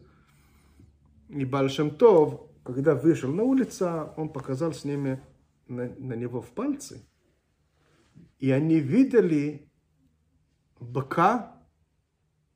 И 1.29 1.45
Бальшемтов 1.45 2.41
когда 2.65 2.95
вышел 2.95 3.31
на 3.31 3.43
улицу, 3.43 4.11
он 4.17 4.29
показал 4.29 4.73
с 4.73 4.83
ними 4.83 5.21
на, 5.67 5.87
на 5.99 6.13
него 6.13 6.41
в 6.41 6.49
пальцы. 6.49 7.07
И 8.39 8.49
они 8.49 8.79
видели 8.79 9.69
быка, 10.79 11.55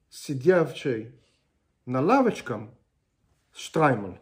сидевший 0.10 1.14
на 1.86 2.02
лавочком, 2.02 2.76
Штраймл. 3.54 4.18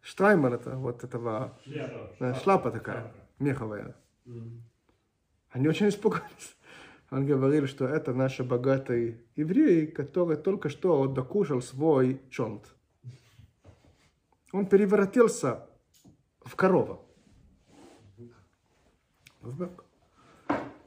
Штраймл 0.00 0.52
это 0.52 0.76
вот 0.76 1.02
этого 1.02 1.58
шляпа, 1.64 2.14
шляпа, 2.16 2.40
шляпа 2.40 2.70
такая, 2.70 3.00
шляпа. 3.02 3.23
Меховая. 3.44 3.94
Mm. 4.26 4.60
Они 5.50 5.68
очень 5.68 5.88
испугались. 5.88 6.56
Он 7.10 7.26
говорил, 7.26 7.66
что 7.66 7.86
это 7.86 8.12
наш 8.12 8.40
богатый 8.40 9.20
еврей, 9.36 9.86
который 9.86 10.36
только 10.36 10.68
что 10.68 11.06
докушал 11.06 11.62
свой 11.62 12.20
чонт 12.30 12.74
он 14.54 14.66
превратился 14.66 15.66
в 16.42 16.54
корову. 16.54 17.04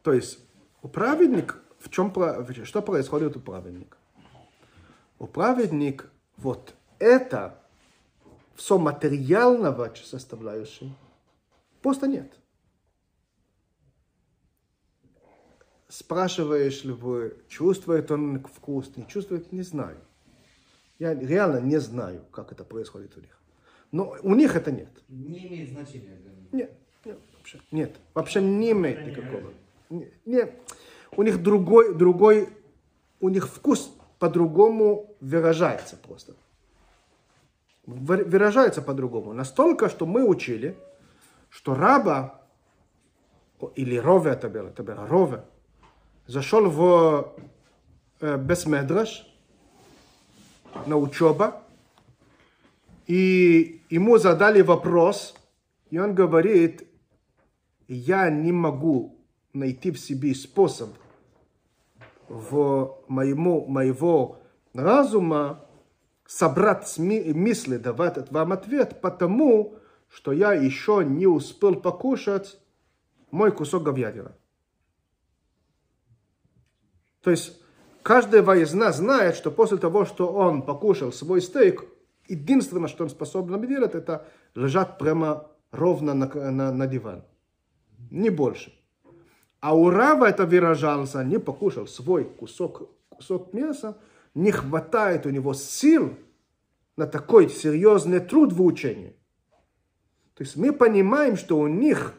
То 0.03 0.13
есть 0.13 0.39
у 0.81 0.87
праведника, 0.87 1.55
в 1.77 1.89
чем, 1.89 2.13
что 2.63 2.81
происходит 2.81 3.35
у 3.35 3.41
праведника? 3.41 3.97
У 5.19 5.27
праведника 5.27 6.05
вот 6.37 6.75
это 6.97 7.59
все 8.55 8.77
материального 8.77 9.93
составляющего 9.95 10.91
просто 11.81 12.07
нет. 12.07 12.39
Спрашиваешь 15.89 16.83
ли 16.83 16.91
вы, 16.91 17.37
чувствует 17.47 18.11
он 18.11 18.43
вкус, 18.43 18.91
не 18.97 19.07
чувствует, 19.07 19.53
не 19.53 19.61
знаю. 19.61 19.97
Я 20.99 21.13
реально 21.13 21.59
не 21.59 21.79
знаю, 21.79 22.25
как 22.31 22.51
это 22.51 22.63
происходит 22.65 23.15
у 23.15 23.21
них. 23.21 23.39
Но 23.91 24.15
у 24.21 24.35
них 24.35 24.55
это 24.55 24.71
нет. 24.71 24.89
Не 25.07 25.47
имеет 25.47 25.69
значения. 25.69 26.17
Нет, 26.51 26.71
нет, 27.05 27.19
вообще, 27.37 27.59
нет, 27.71 27.95
вообще 28.13 28.41
не 28.41 28.71
имеет 28.71 29.05
никакого. 29.05 29.53
Нет, 30.25 30.53
у 31.15 31.23
них 31.23 31.41
другой, 31.41 31.95
другой, 31.95 32.49
у 33.21 33.29
них 33.29 33.47
вкус 33.47 33.93
по-другому 34.19 35.15
выражается 35.21 35.95
просто. 35.95 36.33
Выражается 37.85 38.81
по-другому. 38.81 39.31
Настолько, 39.31 39.87
что 39.87 40.05
мы 40.05 40.27
учили, 40.27 40.77
что 41.49 41.75
раба, 41.75 42.41
или 43.75 43.95
рове 43.95 44.31
это 44.31 44.49
было, 44.49 44.67
это 44.67 44.83
было 44.83 45.07
рове, 45.07 45.43
зашел 46.27 46.69
в 46.69 47.33
Бесмедраш 48.19 49.25
на 50.85 50.97
учеба, 50.97 51.63
и 53.07 53.81
ему 53.89 54.17
задали 54.17 54.61
вопрос, 54.61 55.35
и 55.89 55.97
он 55.97 56.13
говорит, 56.13 56.87
я 57.87 58.29
не 58.29 58.51
могу 58.51 59.17
найти 59.53 59.91
в 59.91 59.99
себе 59.99 60.35
способ 60.35 60.89
в 62.27 62.97
моему, 63.07 63.65
моего 63.65 64.39
разума 64.73 65.65
собрать 66.25 66.97
мысли, 66.97 67.77
давать 67.77 68.29
вам 68.31 68.51
ответ, 68.51 68.99
потому 69.01 69.75
что 70.09 70.33
я 70.33 70.51
еще 70.53 71.03
не 71.05 71.27
успел 71.27 71.75
покушать 71.75 72.59
мой 73.31 73.51
кусок 73.51 73.83
говядины. 73.83 74.31
То 77.21 77.31
есть 77.31 77.59
каждый 78.03 78.41
из 78.61 78.73
нас 78.73 78.97
знает, 78.97 79.35
что 79.35 79.51
после 79.51 79.77
того, 79.77 80.05
что 80.05 80.31
он 80.31 80.61
покушал 80.61 81.11
свой 81.11 81.41
стейк, 81.41 81.85
единственное, 82.27 82.87
что 82.87 83.03
он 83.03 83.09
способен 83.09 83.67
делать, 83.67 83.95
это 83.95 84.27
лежать 84.55 84.97
прямо 84.97 85.47
ровно 85.71 86.13
на, 86.13 86.27
на, 86.27 86.71
на 86.71 86.87
диван. 86.87 87.23
Не 88.11 88.29
больше. 88.29 88.73
А 89.59 89.75
у 89.75 89.89
Рава 89.89 90.25
это 90.25 90.45
выражался, 90.45 91.23
не 91.23 91.39
покушал 91.39 91.87
свой 91.87 92.25
кусок, 92.25 92.89
кусок 93.09 93.53
мяса, 93.53 93.97
не 94.33 94.51
хватает 94.51 95.25
у 95.25 95.29
него 95.29 95.53
сил 95.53 96.15
на 96.95 97.07
такой 97.07 97.49
серьезный 97.49 98.19
труд 98.19 98.53
в 98.53 98.61
учении. 98.63 99.15
То 100.35 100.43
есть 100.43 100.55
мы 100.55 100.71
понимаем, 100.71 101.35
что 101.35 101.57
у 101.57 101.67
них 101.67 102.13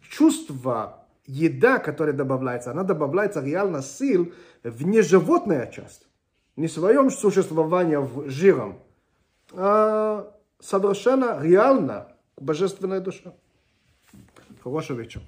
чувство, 0.00 1.05
еда, 1.26 1.78
которая 1.78 2.14
добавляется, 2.14 2.70
она 2.70 2.82
добавляется 2.82 3.40
реально 3.42 3.82
сил 3.82 4.32
в 4.62 4.86
неживотная 4.86 5.66
часть. 5.66 6.06
Не 6.56 6.68
в 6.68 6.72
своем 6.72 7.10
существовании 7.10 7.96
в 7.96 8.30
жиром, 8.30 8.78
а 9.52 10.32
совершенно 10.60 11.40
реально 11.42 12.08
божественная 12.36 13.00
душа. 13.00 13.34
Хорошего 14.62 15.00
вечера. 15.00 15.22